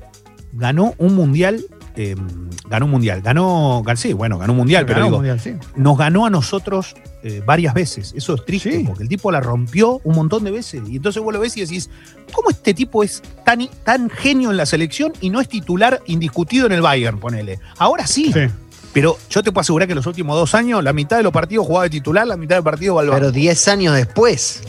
ganó 0.51 0.93
un 0.97 1.15
mundial 1.15 1.63
eh, 1.95 2.15
ganó 2.69 2.85
un 2.85 2.91
mundial. 2.91 3.21
Ganó, 3.21 3.83
gan- 3.83 3.95
sí, 3.97 4.13
bueno, 4.13 4.37
ganó 4.37 4.53
un 4.53 4.57
mundial, 4.57 4.85
pero 4.85 4.95
Ganó 4.99 5.05
digo, 5.07 5.17
Mundial, 5.17 5.39
sí. 5.39 5.53
nos 5.75 5.97
ganó 5.97 6.25
a 6.25 6.29
nosotros 6.29 6.95
eh, 7.23 7.41
varias 7.45 7.73
veces. 7.73 8.13
Eso 8.15 8.35
es 8.35 8.45
triste, 8.45 8.71
Sí. 8.71 8.83
porque 8.85 9.03
el 9.03 9.09
tipo 9.09 9.31
la 9.31 9.39
rompió 9.41 10.01
un 10.03 10.15
montón 10.15 10.43
de 10.43 10.51
veces. 10.51 10.81
Y 10.89 10.95
entonces 10.97 11.21
vos 11.21 11.33
lo 11.33 11.39
ves 11.39 11.55
y 11.57 11.61
decís, 11.61 11.89
¿cómo 12.33 12.49
este 12.49 12.73
tipo 12.73 13.03
es 13.03 13.21
tan, 13.45 13.67
tan 13.83 14.09
genio 14.09 14.51
en 14.51 14.57
la 14.57 14.65
selección 14.65 15.13
y 15.21 15.29
no 15.29 15.39
es 15.39 15.47
titular 15.47 16.01
indiscutido 16.07 16.65
en 16.65 16.71
el 16.73 16.81
Bayern, 16.81 17.19
ponele? 17.19 17.59
Ahora 17.77 18.07
sí. 18.07 18.31
Sí. 18.33 18.41
Pero 18.93 19.17
yo 19.29 19.41
te 19.41 19.51
puedo 19.51 19.61
asegurar 19.61 19.87
que 19.87 19.93
en 19.93 19.97
los 19.97 20.05
últimos 20.05 20.35
dos 20.35 20.53
años, 20.53 20.83
la 20.83 20.93
mitad 20.93 21.17
de 21.17 21.23
los 21.23 21.31
partidos 21.33 21.65
jugaba 21.65 21.85
de 21.85 21.89
titular, 21.89 22.27
la 22.27 22.37
mitad 22.37 22.57
del 22.57 22.63
partido 22.63 22.95
va 22.95 23.01
al 23.01 23.07
banco. 23.07 23.19
Pero 23.21 23.31
10 23.31 23.67
años 23.69 23.95
después. 23.95 24.61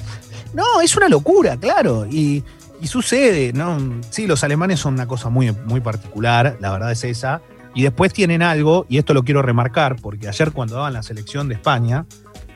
No, 0.54 0.80
es 0.80 0.96
una 0.96 1.08
locura, 1.08 1.56
claro. 1.58 2.06
Y, 2.06 2.42
y 2.84 2.86
sucede, 2.86 3.52
¿no? 3.54 3.78
Sí, 4.10 4.26
los 4.26 4.44
alemanes 4.44 4.78
son 4.80 4.92
una 4.94 5.06
cosa 5.08 5.30
muy, 5.30 5.50
muy 5.64 5.80
particular, 5.80 6.58
la 6.60 6.70
verdad 6.70 6.92
es 6.92 7.02
esa. 7.04 7.40
Y 7.74 7.82
después 7.82 8.12
tienen 8.12 8.42
algo, 8.42 8.84
y 8.90 8.98
esto 8.98 9.14
lo 9.14 9.24
quiero 9.24 9.40
remarcar, 9.40 9.96
porque 9.96 10.28
ayer 10.28 10.52
cuando 10.52 10.74
daban 10.76 10.92
la 10.92 11.02
selección 11.02 11.48
de 11.48 11.54
España, 11.54 12.04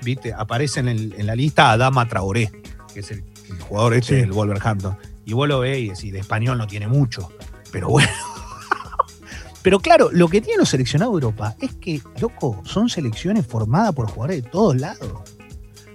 viste, 0.04 0.32
aparece 0.34 0.80
en, 0.80 0.88
el- 0.88 1.14
en 1.16 1.26
la 1.26 1.34
lista 1.34 1.70
Adama 1.72 2.06
Traoré, 2.06 2.52
que 2.92 3.00
es 3.00 3.10
el, 3.10 3.24
el 3.50 3.58
jugador 3.60 3.94
este 3.94 4.14
Sí. 4.16 4.20
del 4.20 4.32
Wolverhampton. 4.32 4.96
Y 5.24 5.32
vos 5.32 5.48
lo 5.48 5.60
ves 5.60 5.78
y 5.78 5.88
decís, 5.88 6.12
de 6.12 6.18
español 6.20 6.58
no 6.58 6.66
tiene 6.66 6.86
mucho. 6.88 7.30
Pero 7.72 7.88
bueno. 7.88 8.08
Pero 9.62 9.80
claro, 9.80 10.10
lo 10.12 10.28
que 10.28 10.40
tienen 10.40 10.60
los 10.60 10.68
seleccionados 10.68 11.12
de 11.14 11.24
Europa 11.26 11.56
es 11.60 11.74
que, 11.74 12.00
loco, 12.20 12.62
son 12.64 12.88
selecciones 12.88 13.46
formadas 13.46 13.92
por 13.94 14.06
jugadores 14.08 14.44
de 14.44 14.50
todos 14.50 14.76
lados. 14.76 15.22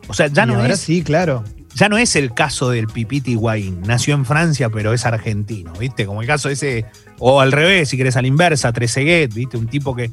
O 0.08 0.14
sea, 0.14 0.28
ya 0.28 0.44
Y 0.44 0.48
no 0.48 0.56
ahora 0.56 0.74
es 0.74 0.80
sí, 0.82 1.02
claro. 1.04 1.44
Ya 1.76 1.90
no 1.90 1.98
es 1.98 2.16
el 2.16 2.34
caso 2.34 2.70
del 2.70 2.88
Pipiti 2.88 3.32
Higuaín. 3.32 3.82
Nació 3.82 4.14
en 4.16 4.26
Francia, 4.26 4.70
pero 4.70 4.94
es 4.94 5.06
argentino, 5.06 5.74
¿viste? 5.80 6.06
Como 6.06 6.22
el 6.22 6.28
caso 6.28 6.50
ese, 6.50 6.86
o 7.20 7.42
al 7.42 7.52
revés, 7.52 7.90
si 7.90 7.98
querés 7.98 8.16
a 8.18 8.22
la 8.22 8.28
inversa, 8.28 8.72
Trezeguet, 8.74 9.34
¿viste? 9.34 9.58
Un 9.58 9.68
tipo 9.68 9.96
que. 9.96 10.12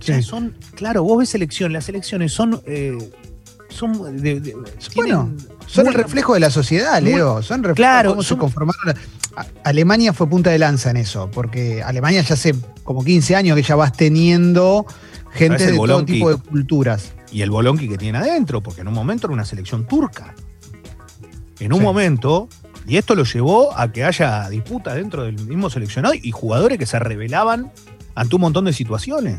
Sí. 0.00 0.20
son, 0.22 0.54
claro, 0.74 1.04
vos 1.04 1.18
ves 1.18 1.28
selección, 1.28 1.72
las 1.72 1.84
selecciones 1.84 2.32
son. 2.32 2.60
eh, 2.66 2.96
son 3.68 4.20
de- 4.20 4.40
de- 4.40 4.54
Bueno, 4.96 5.32
Son 5.66 5.84
muy- 5.86 5.94
el 5.94 6.00
reflejo 6.02 6.34
de 6.34 6.40
la 6.40 6.50
sociedad, 6.50 7.00
muy- 7.00 7.12
Leo. 7.12 7.40
Son 7.42 7.62
reflejo 7.62 7.76
Claro, 7.76 8.08
de 8.10 8.12
cómo 8.16 8.22
se 8.22 8.28
son- 8.30 8.38
conformaron. 8.38 8.82
la- 8.86 8.94
A- 9.34 9.46
Alemania 9.64 10.12
fue 10.12 10.28
punta 10.28 10.50
de 10.50 10.58
lanza 10.58 10.90
en 10.90 10.98
eso, 10.98 11.30
porque 11.30 11.82
Alemania 11.82 12.20
ya 12.20 12.34
hace 12.34 12.54
como 12.84 13.02
15 13.02 13.34
años 13.34 13.56
que 13.56 13.62
ya 13.62 13.74
vas 13.76 13.92
teniendo 13.92 14.84
gente 15.32 15.64
de 15.66 15.76
todo 15.76 16.04
tipo 16.04 16.28
de 16.28 16.36
culturas. 16.36 17.12
Y 17.30 17.40
el 17.40 17.50
Bolonqui 17.50 17.88
que 17.88 17.96
tiene 17.96 18.18
adentro, 18.18 18.62
porque 18.62 18.82
en 18.82 18.88
un 18.88 18.94
momento 18.94 19.26
era 19.28 19.32
una 19.34 19.46
selección 19.46 19.86
turca. 19.86 20.34
En 21.64 21.72
un 21.72 21.78
Sí. 21.80 21.84
momento, 21.84 22.48
y 22.86 22.96
esto 22.96 23.14
lo 23.14 23.24
llevó 23.24 23.76
a 23.78 23.90
que 23.92 24.04
haya 24.04 24.48
disputa 24.48 24.94
dentro 24.94 25.24
del 25.24 25.34
mismo 25.46 25.70
seleccionado 25.70 26.14
y 26.14 26.30
jugadores 26.32 26.78
que 26.78 26.86
se 26.86 26.98
rebelaban 26.98 27.70
ante 28.14 28.34
un 28.36 28.40
montón 28.42 28.64
de 28.64 28.72
situaciones. 28.72 29.38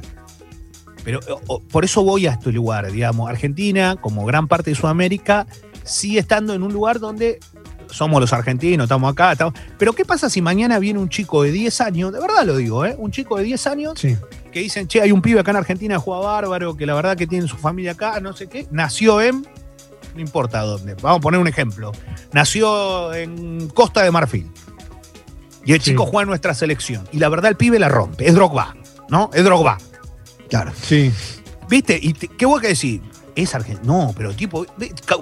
Pero 1.04 1.20
o- 1.48 1.60
por 1.60 1.84
eso 1.84 2.02
voy 2.04 2.28
a 2.28 2.32
este 2.32 2.52
lugar, 2.52 2.90
digamos. 2.92 3.30
Argentina, 3.30 3.98
como 4.00 4.26
gran 4.26 4.48
parte 4.48 4.70
de 4.72 4.76
Sudamérica, 4.76 5.46
sigue 5.84 6.20
estando 6.20 6.54
en 6.54 6.64
un 6.64 6.72
lugar 6.72 7.00
donde 7.00 7.40
somos 7.90 8.22
los 8.22 8.32
argentinos, 8.34 8.86
estamos 8.86 9.12
acá. 9.12 9.34
estamos- 9.34 9.54
Pero 9.78 9.94
¿qué 9.94 10.06
pasa 10.06 10.30
si 10.30 10.42
mañana 10.42 10.80
viene 10.80 11.00
un 11.00 11.10
chico 11.10 11.44
de 11.44 11.52
10 11.52 11.82
años? 11.82 12.12
De 12.14 12.20
verdad 12.20 12.46
lo 12.46 12.56
digo, 12.58 12.86
¿eh? 12.86 12.96
Un 12.98 13.12
chico 13.12 13.38
de 13.38 13.44
10 13.44 13.68
años 13.68 13.94
Sí. 14.00 14.16
que 14.52 14.62
dicen, 14.62 14.88
che, 14.88 15.02
hay 15.02 15.12
un 15.12 15.22
pibe 15.22 15.42
acá 15.42 15.52
en 15.52 15.58
Argentina 15.58 15.96
que 15.96 16.00
juega 16.02 16.22
bárbaro, 16.22 16.76
que 16.78 16.86
la 16.86 16.96
verdad 16.96 17.18
que 17.18 17.28
tiene 17.28 17.48
su 17.48 17.58
familia 17.58 17.92
acá, 17.92 18.20
no 18.22 18.34
sé 18.34 18.48
qué, 18.48 18.66
nació 18.72 19.22
en, 19.22 19.46
no 20.14 20.22
importa 20.22 20.62
dónde, 20.62 20.96
vamos 20.96 21.18
a 21.18 21.22
poner 21.22 21.40
un 21.40 21.48
ejemplo, 21.48 21.92
nació 22.32 23.14
en 23.14 23.68
Costa 23.70 24.02
de 24.04 24.12
Marfil. 24.12 24.50
Y 25.66 25.72
el 25.74 25.82
Sí. 25.82 25.92
chico 25.92 26.06
juega 26.06 26.24
en 26.24 26.28
nuestra 26.30 26.54
selección. 26.54 27.08
Y 27.12 27.20
la 27.20 27.30
verdad 27.30 27.50
el 27.52 27.58
pibe 27.58 27.80
la 27.80 27.88
rompe, 27.90 28.28
es 28.28 28.36
Drogba, 28.36 28.76
¿no? 29.10 29.30
Es 29.34 29.44
Drogba. 29.44 29.78
Claro. 30.50 30.72
Sí. 30.82 31.12
¿Viste? 31.70 31.98
¿Y 32.02 32.14
te- 32.14 32.28
qué 32.28 32.46
voy 32.46 32.64
a 32.66 32.68
decir? 32.70 33.02
Es 33.36 33.56
argentino. 33.56 34.08
No, 34.08 34.14
pero 34.16 34.34
tipo, 34.34 34.66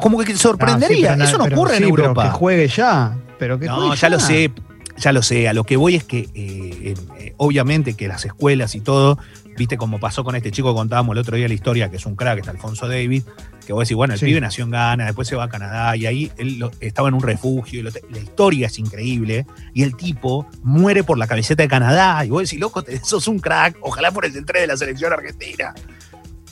como 0.01 0.17
que 0.19 0.25
te 0.25 0.38
sorprendería. 0.38 1.12
Ah, 1.12 1.13
sí, 1.13 1.17
pero 1.19 1.29
Eso 1.29 1.38
no 1.38 1.43
pero 1.45 1.55
ocurre 1.55 1.77
sí, 1.77 1.83
en 1.83 1.89
pero 1.91 2.03
Europa. 2.07 2.24
que 2.24 2.29
juegue 2.31 2.67
ya. 2.67 3.17
Pero 3.39 3.60
que 3.60 3.67
No, 3.67 3.75
juegue 3.77 3.95
ya 3.95 4.10
lo 4.10 4.19
sé, 4.19 4.51
ya 4.98 5.12
lo 5.13 5.21
sé. 5.24 5.48
A 5.48 5.53
lo 5.53 5.63
que 5.63 5.77
voy 5.77 5.95
es 5.95 6.03
que, 6.03 6.27
eh, 6.33 6.95
eh, 7.19 7.33
obviamente, 7.38 7.93
que 7.93 8.07
las 8.10 8.25
escuelas 8.25 8.75
y 8.75 8.81
todo, 8.81 9.17
viste 9.58 9.77
como 9.77 10.00
pasó 10.00 10.24
con 10.24 10.36
este 10.36 10.51
chico 10.51 10.70
que 10.74 10.75
contábamos 10.75 11.13
el 11.13 11.20
otro 11.20 11.38
día 11.38 11.48
la 11.48 11.53
historia, 11.53 11.89
que 11.89 11.98
es 11.98 12.05
un 12.05 12.15
crack, 12.15 12.39
es 12.39 12.48
Alfonso 12.48 12.88
David, 12.88 13.24
que 13.65 13.74
vos 13.74 13.84
decís, 13.88 13.96
bueno, 13.96 14.13
el 14.13 14.20
Sí. 14.20 14.25
pibe 14.25 14.41
nació 14.41 14.63
en 14.63 14.72
Ghana, 14.72 15.05
después 15.05 15.27
se 15.27 15.36
va 15.36 15.43
a 15.46 15.50
Canadá, 15.50 15.96
y 15.96 16.05
ahí 16.05 16.31
él 16.38 16.60
lo- 16.60 16.72
estaba 16.79 17.08
en 17.10 17.13
un 17.15 17.22
refugio, 17.22 17.79
y 17.79 17.84
lo 17.84 17.91
te- 17.91 18.01
la 18.12 18.20
historia 18.20 18.67
es 18.67 18.79
increíble, 18.79 19.46
y 19.74 19.84
el 19.84 19.96
tipo 19.96 20.48
muere 20.63 21.03
por 21.03 21.17
la 21.17 21.27
camiseta 21.27 21.63
de 21.63 21.70
Canadá, 21.70 22.24
y 22.25 22.29
vos 22.29 22.43
decís, 22.43 22.60
loco, 22.60 22.81
te- 22.84 23.00
sos 23.03 23.27
un 23.27 23.39
crack, 23.39 23.77
ojalá 23.81 24.12
por 24.12 24.25
el 24.25 24.34
3 24.46 24.62
de 24.63 24.67
la 24.67 24.77
selección 24.77 25.13
argentina. 25.13 25.74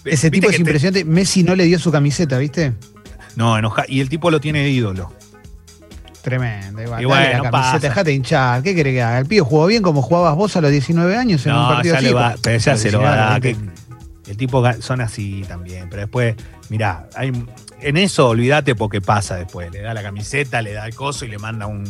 Ese 0.06 0.32
tipo 0.32 0.48
es 0.50 0.56
te- 0.56 0.62
impresionante. 0.62 1.04
Messi 1.06 1.44
no 1.44 1.56
le 1.56 1.66
dio 1.66 1.78
su 1.80 1.92
camiseta, 1.92 2.38
¿viste? 2.38 2.74
No, 3.36 3.58
enoja, 3.58 3.86
y 3.88 4.00
el 4.02 4.10
tipo 4.10 4.32
lo 4.32 4.40
tiene 4.40 4.64
de 4.64 4.70
ídolo. 4.70 5.14
Tremendo. 6.22 6.82
Igual, 6.82 7.02
Y 7.02 7.06
bueno, 7.06 7.44
la 7.44 7.52
pasa. 7.52 7.68
camiseta, 7.72 7.88
dejate 7.90 8.14
hinchar. 8.14 8.62
¿Qué 8.64 8.76
querés 8.76 8.94
que 8.94 9.02
haga? 9.02 9.20
El 9.20 9.26
pibe 9.26 9.42
jugó 9.42 9.66
bien 9.68 9.82
como 9.82 10.02
jugabas 10.02 10.36
vos 10.36 10.56
a 10.56 10.62
los 10.62 10.72
19 10.72 11.16
años 11.16 11.46
en 11.46 11.54
un 11.54 11.60
No, 11.60 11.68
partido 11.70 11.94
ya 11.94 11.98
así. 12.00 12.08
le 12.08 12.14
va, 12.14 12.36
pero 12.42 12.58
ya 12.58 12.78
se 12.78 12.92
lo 12.92 13.02
va 13.02 13.14
a 13.14 13.16
dar. 13.16 13.42
que 13.42 13.56
el 14.28 14.38
tipo 14.38 14.64
son 14.82 15.02
así 15.02 15.44
también, 15.48 15.88
pero 15.90 16.02
después, 16.04 16.36
mirá, 16.70 17.08
hay, 17.16 17.32
en 17.82 17.98
eso 17.98 18.28
olvídate 18.30 18.76
porque 18.76 19.02
pasa 19.02 19.36
después. 19.38 19.72
Le 19.72 19.82
da 19.82 19.94
la 19.94 20.04
camiseta, 20.04 20.62
le 20.62 20.74
da 20.74 20.86
el 20.86 20.94
coso 20.94 21.26
y 21.26 21.30
le 21.30 21.40
manda 21.40 21.66
un 21.68 21.84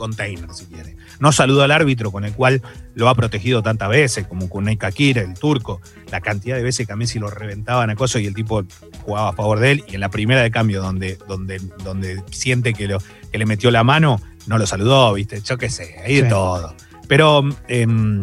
container 0.00 0.52
si 0.52 0.64
quiere. 0.64 0.96
No 1.20 1.30
saluda 1.30 1.64
al 1.64 1.70
árbitro 1.70 2.10
con 2.10 2.24
el 2.24 2.32
cual 2.32 2.62
lo 2.94 3.08
ha 3.08 3.14
protegido 3.14 3.62
tantas 3.62 3.88
veces, 3.88 4.26
como 4.26 4.48
con 4.48 4.64
Kakir, 4.76 5.18
el 5.18 5.34
turco. 5.34 5.80
La 6.10 6.20
cantidad 6.20 6.56
de 6.56 6.62
veces 6.62 6.86
que 6.86 6.92
a 6.92 6.96
Messi 6.96 7.18
lo 7.20 7.30
reventaban 7.30 7.90
a 7.90 7.94
coso 7.94 8.18
y 8.18 8.26
el 8.26 8.34
tipo 8.34 8.64
jugaba 9.04 9.28
a 9.28 9.32
favor 9.34 9.60
de 9.60 9.72
él. 9.72 9.84
Y 9.86 9.94
en 9.94 10.00
la 10.00 10.08
primera 10.08 10.42
de 10.42 10.50
cambio, 10.50 10.82
donde, 10.82 11.18
donde, 11.28 11.60
donde 11.84 12.22
siente 12.32 12.74
que, 12.74 12.88
lo, 12.88 12.98
que 13.30 13.38
le 13.38 13.46
metió 13.46 13.70
la 13.70 13.84
mano, 13.84 14.20
no 14.46 14.58
lo 14.58 14.66
saludó, 14.66 15.12
¿viste? 15.14 15.40
Yo 15.42 15.58
qué 15.58 15.70
sé, 15.70 15.96
ahí 16.04 16.16
de 16.16 16.22
Sí. 16.22 16.28
todo. 16.28 16.74
Pero 17.06 17.42
em, 17.68 18.20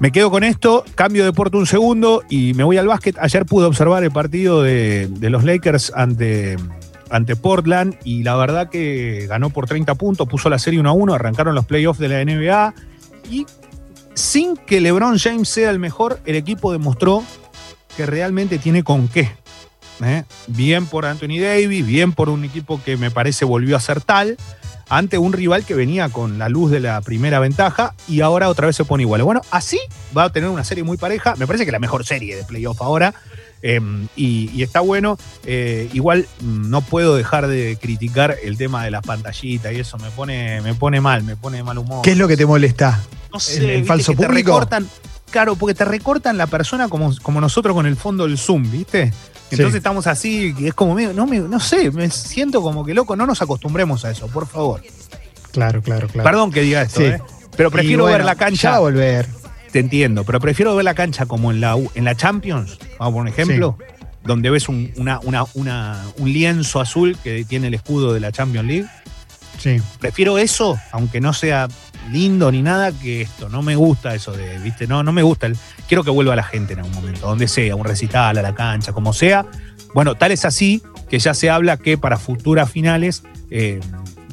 me 0.00 0.10
quedo 0.12 0.30
con 0.30 0.44
esto, 0.44 0.84
cambio 0.94 1.22
de 1.22 1.30
deporte 1.30 1.56
un 1.56 1.66
segundo 1.66 2.22
y 2.28 2.54
me 2.54 2.64
voy 2.64 2.76
al 2.78 2.88
básquet. 2.88 3.16
Ayer 3.20 3.44
pude 3.46 3.66
observar 3.66 4.02
el 4.02 4.10
partido 4.10 4.62
de, 4.62 5.08
de 5.08 5.30
los 5.30 5.44
Lakers 5.44 5.92
ante, 5.94 6.56
ante 7.10 7.36
Portland 7.36 7.96
y 8.04 8.22
la 8.22 8.36
verdad 8.36 8.70
que 8.70 9.26
ganó 9.28 9.50
por 9.50 9.66
30 9.66 9.94
puntos, 9.96 10.28
puso 10.28 10.48
la 10.48 10.58
serie 10.58 10.80
1 10.80 10.88
a 10.88 10.92
1, 10.92 11.14
arrancaron 11.14 11.54
los 11.54 11.66
playoffs 11.66 11.98
de 11.98 12.08
la 12.08 12.24
NBA 12.24 12.74
y 13.30 13.46
sin 14.14 14.56
que 14.56 14.80
LeBron 14.80 15.18
James 15.18 15.48
sea 15.48 15.70
el 15.70 15.78
mejor, 15.78 16.20
el 16.24 16.36
equipo 16.36 16.72
demostró 16.72 17.24
que 17.96 18.06
realmente 18.06 18.58
tiene 18.58 18.82
con 18.82 19.08
qué. 19.08 19.30
¿eh? 20.02 20.24
Bien 20.46 20.86
por 20.86 21.06
Anthony 21.06 21.40
Davis, 21.40 21.86
bien 21.86 22.12
por 22.12 22.28
un 22.28 22.44
equipo 22.44 22.80
que 22.82 22.96
me 22.96 23.10
parece 23.10 23.44
volvió 23.44 23.76
a 23.76 23.80
ser 23.80 24.00
tal 24.00 24.36
ante 24.88 25.18
un 25.18 25.32
rival 25.32 25.64
que 25.64 25.74
venía 25.74 26.08
con 26.08 26.38
la 26.38 26.48
luz 26.48 26.70
de 26.70 26.80
la 26.80 27.00
primera 27.00 27.38
ventaja 27.38 27.94
y 28.08 28.20
ahora 28.22 28.48
otra 28.48 28.66
vez 28.66 28.76
se 28.76 28.84
pone 28.84 29.04
igual. 29.04 29.22
Bueno, 29.22 29.40
así 29.50 29.78
va 30.16 30.24
a 30.24 30.32
tener 30.32 30.50
una 30.50 30.64
serie 30.64 30.82
muy 30.82 30.96
pareja. 30.96 31.34
Me 31.36 31.46
parece 31.46 31.64
que 31.64 31.72
la 31.72 31.78
mejor 31.78 32.04
serie 32.04 32.36
de 32.36 32.44
playoff 32.44 32.82
ahora. 32.82 33.14
Eh, 33.62 33.80
y, 34.16 34.50
y 34.54 34.62
está 34.62 34.80
bueno. 34.80 35.18
Eh, 35.44 35.88
igual 35.92 36.26
mm, 36.40 36.70
no 36.70 36.80
puedo 36.82 37.16
dejar 37.16 37.46
de 37.46 37.78
criticar 37.80 38.36
el 38.42 38.56
tema 38.56 38.84
de 38.84 38.90
las 38.90 39.02
pantallitas 39.02 39.72
y 39.72 39.80
eso 39.80 39.98
me 39.98 40.10
pone, 40.10 40.60
me 40.62 40.74
pone 40.74 41.00
mal, 41.00 41.22
me 41.24 41.36
pone 41.36 41.58
de 41.58 41.62
mal 41.62 41.78
humor. 41.78 42.02
¿Qué 42.02 42.12
es 42.12 42.18
lo 42.18 42.28
que 42.28 42.36
te 42.36 42.46
molesta? 42.46 43.00
No 43.32 43.38
el- 43.56 43.70
el 43.70 43.84
falso 43.84 44.12
que 44.12 44.18
te 44.18 44.26
público? 44.26 44.50
recortan, 44.52 44.88
claro, 45.30 45.56
porque 45.56 45.74
te 45.74 45.84
recortan 45.84 46.36
la 46.38 46.46
persona 46.46 46.88
como, 46.88 47.14
como 47.22 47.40
nosotros 47.40 47.74
con 47.74 47.86
el 47.86 47.96
fondo 47.96 48.26
del 48.26 48.38
Zoom, 48.38 48.70
¿viste? 48.70 49.12
Entonces 49.52 49.72
Sí. 49.72 49.76
estamos 49.78 50.06
así, 50.06 50.54
es 50.60 50.74
como 50.74 50.94
medio, 50.94 51.12
no, 51.12 51.26
me, 51.26 51.38
no 51.40 51.58
sé, 51.60 51.90
me 51.90 52.08
siento 52.10 52.62
como 52.62 52.84
que 52.84 52.94
loco, 52.94 53.16
no 53.16 53.26
nos 53.26 53.42
acostumbremos 53.42 54.04
a 54.04 54.10
eso, 54.12 54.26
por 54.28 54.46
favor. 54.46 54.80
Claro, 55.52 55.82
claro, 55.82 56.06
claro. 56.08 56.28
Perdón 56.28 56.52
que 56.52 56.60
diga 56.62 56.82
esto, 56.82 57.00
Sí. 57.00 57.06
¿eh? 57.06 57.20
Pero 57.56 57.70
prefiero 57.70 58.04
bueno, 58.04 58.16
ver 58.18 58.24
la 58.24 58.34
Ya 58.34 58.38
cancha, 58.38 58.70
va 58.70 58.76
a 58.76 58.80
volver. 58.80 59.26
Te 59.72 59.78
entiendo, 59.80 60.24
pero 60.24 60.40
prefiero 60.40 60.74
ver 60.76 60.84
la 60.84 60.94
cancha 60.94 61.26
como 61.26 61.50
en 61.50 61.60
la, 61.60 61.76
en 61.94 62.04
la 62.04 62.14
Champions, 62.14 62.78
vamos 62.98 63.14
por 63.14 63.22
un 63.22 63.28
ejemplo, 63.28 63.78
donde 64.24 64.50
ves 64.50 64.68
un, 64.68 64.92
una, 64.96 65.20
una, 65.20 65.44
una- 65.54 66.02
un 66.18 66.32
lienzo 66.32 66.80
azul 66.80 67.16
que 67.22 67.44
tiene 67.44 67.68
el 67.68 67.74
escudo 67.74 68.12
de 68.12 68.20
la 68.20 68.32
Champions 68.32 68.66
League. 68.66 68.86
Sí. 69.58 69.76
Prefiero 69.98 70.38
eso, 70.38 70.78
aunque 70.92 71.20
no 71.20 71.32
sea 71.34 71.68
lindo 72.10 72.50
ni 72.50 72.62
nada, 72.62 72.92
que 72.92 73.20
esto. 73.22 73.48
No 73.48 73.60
me 73.62 73.76
gusta 73.76 74.14
eso 74.14 74.32
de, 74.32 74.58
viste, 74.58 74.86
no, 74.86 75.02
no 75.02 75.12
me 75.12 75.22
gusta. 75.22 75.46
El, 75.46 75.56
quiero 75.86 76.02
que 76.02 76.10
vuelva 76.10 76.34
la 76.34 76.42
gente 76.42 76.72
en 76.72 76.80
algún 76.80 76.94
momento, 76.94 77.26
donde 77.26 77.46
sea, 77.46 77.76
un 77.76 77.84
recital, 77.84 78.38
a 78.38 78.42
la 78.42 78.54
cancha, 78.54 78.92
como 78.92 79.12
sea. 79.12 79.46
Bueno, 79.94 80.14
tal 80.14 80.32
es 80.32 80.44
así 80.44 80.82
que 81.10 81.18
ya 81.18 81.34
se 81.34 81.50
habla 81.50 81.76
que 81.76 81.98
para 81.98 82.16
futuras 82.16 82.70
finales 82.70 83.22
eh, 83.50 83.80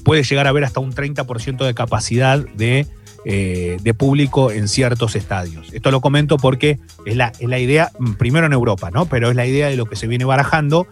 puede 0.06 0.24
llegar 0.24 0.46
a 0.48 0.50
haber 0.51 0.63
hasta 0.63 0.79
un 0.79 0.94
30% 0.94 1.65
de 1.65 1.74
capacidad 1.74 2.39
de, 2.39 2.88
eh, 3.29 3.75
de 3.81 3.93
público 3.93 4.51
en 4.51 4.69
ciertos 4.69 5.17
estadios. 5.17 5.67
Esto 5.74 5.91
lo 5.91 6.00
comento 6.00 6.38
porque 6.38 6.79
es 7.05 7.17
la, 7.17 7.34
es 7.39 7.50
la 7.50 7.60
idea, 7.60 7.91
mm, 8.00 8.13
primero 8.13 8.46
en 8.46 8.53
Europa, 8.53 8.89
¿no? 8.89 9.05
Pero 9.05 9.29
es 9.29 9.36
la 9.36 9.46
idea 9.46 9.67
de 9.67 9.75
lo 9.75 9.86
que 9.86 9.98
se 9.98 10.07
viene 10.07 10.24
barajando. 10.24 10.88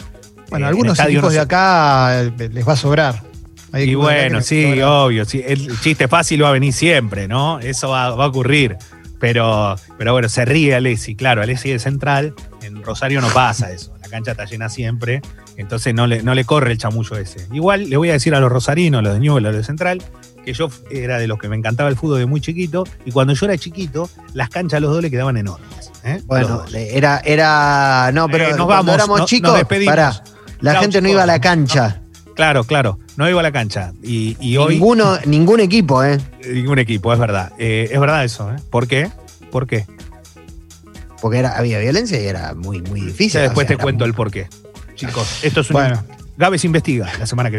Bueno, 0.50 0.66
Eh, 0.66 0.70
algunos 0.70 1.00
equipos 1.00 1.24
no 1.24 1.30
de 1.30 1.40
acá 1.40 2.24
eh, 2.24 2.50
les 2.52 2.68
va 2.68 2.74
a 2.74 2.76
sobrar. 2.76 3.22
Hay 3.72 3.90
y 3.90 3.96
bueno, 3.96 4.42
sí, 4.42 4.82
obvio. 4.82 5.24
sí, 5.24 5.42
el 5.48 5.80
chiste 5.80 6.10
fácil 6.10 6.44
va 6.44 6.50
a 6.50 6.52
venir 6.52 6.74
siempre, 6.74 7.30
¿no? 7.30 7.60
Eso 7.60 7.88
va, 7.90 8.14
va 8.16 8.26
a 8.26 8.28
ocurrir. 8.28 8.76
Pero, 9.18 9.78
pero 9.98 10.12
bueno, 10.12 10.28
se 10.28 10.44
ríe 10.44 10.76
Alessi, 10.76 11.16
claro, 11.16 11.42
Alessi 11.42 11.70
de 11.70 11.80
central, 11.80 12.34
en 12.64 12.84
Rosario 12.84 13.22
no 13.22 13.30
pasa 13.30 13.72
eso, 13.72 13.94
la 14.02 14.10
cancha 14.10 14.32
está 14.32 14.44
llena 14.44 14.68
siempre, 14.68 15.22
entonces 15.58 15.94
no 15.94 16.08
le, 16.08 16.22
no 16.24 16.34
le 16.36 16.44
corre 16.46 16.72
el 16.72 16.78
chamullo 16.78 17.18
ese. 17.18 17.48
Igual 17.54 17.90
le 17.90 17.98
voy 17.98 18.10
a 18.10 18.14
decir 18.14 18.34
a 18.36 18.40
los 18.40 18.52
rosarinos, 18.52 19.00
a 19.00 19.02
los 19.02 19.14
de 19.14 19.20
Newell, 19.20 19.46
a 19.46 19.50
los 19.50 19.58
de 19.58 19.64
central, 19.64 20.02
que 20.44 20.54
yo 20.54 20.70
era 20.92 21.18
de 21.18 21.28
los 21.28 21.40
que 21.40 21.48
me 21.50 21.56
encantaba 21.56 21.90
el 21.90 21.96
fútbol 21.96 22.20
de 22.20 22.26
muy 22.26 22.42
chiquito, 22.42 22.84
y 23.06 23.12
cuando 23.12 23.34
yo 23.34 23.46
era 23.48 23.58
chiquito, 23.58 24.10
las 24.34 24.50
canchas 24.50 24.78
a 24.78 24.80
los 24.82 24.92
dos 24.92 25.02
le 25.02 25.10
quedaban 25.10 25.38
enormes. 25.38 25.92
¿eh? 26.04 26.22
Bueno, 26.26 26.64
era, 26.74 27.20
era. 27.26 28.12
No, 28.14 28.28
pero 28.28 28.44
Eh, 28.46 28.48
nos 28.50 28.58
cuando 28.58 28.68
vamos, 28.68 28.94
éramos 28.96 29.20
no- 29.22 29.26
chicos, 29.26 29.62
pará, 29.86 30.24
la 30.62 30.74
Chau, 30.74 30.82
gente 30.84 31.02
no 31.02 31.10
iba 31.10 31.24
a 31.24 31.26
la 31.26 31.40
cancha. 31.42 32.02
Claro, 32.36 32.64
claro, 32.66 33.00
no 33.16 33.30
iba 33.30 33.40
a 33.40 33.44
la 33.44 33.52
cancha. 33.52 33.94
Y, 34.04 34.36
y 34.42 34.58
hoy 34.58 34.74
Ninguno, 34.76 35.18
ningún 35.26 35.62
equipo, 35.62 36.04
¿eh? 36.04 36.20
ningún 36.52 36.80
equipo, 36.80 37.12
es 37.14 37.18
verdad. 37.20 37.54
Eh, 37.58 37.90
es 37.92 38.00
verdad 38.00 38.24
eso, 38.26 38.52
¿eh? 38.52 38.58
¿Por 38.70 38.88
qué? 38.88 39.10
¿Por 39.52 39.66
qué? 39.68 39.86
Porque 41.22 41.40
era, 41.40 41.58
había 41.58 41.80
violencia 41.80 42.22
y 42.22 42.26
era 42.26 42.54
muy, 42.54 42.82
muy 42.82 43.02
difícil. 43.02 43.32
Ya 43.40 43.42
después 43.42 43.66
o 43.66 43.68
sea, 43.70 43.78
te 43.78 43.82
cuento 43.82 44.06
el 44.06 44.14
por 44.14 44.30
qué. 44.32 44.48
Chicos, 44.96 45.44
esto 45.44 45.62
es 45.62 45.70
un. 45.70 45.74
Bueno. 45.74 46.04
Gávez 46.38 46.66
investiga 46.66 47.10
la 47.18 47.26
semana 47.26 47.50
que 47.50 47.54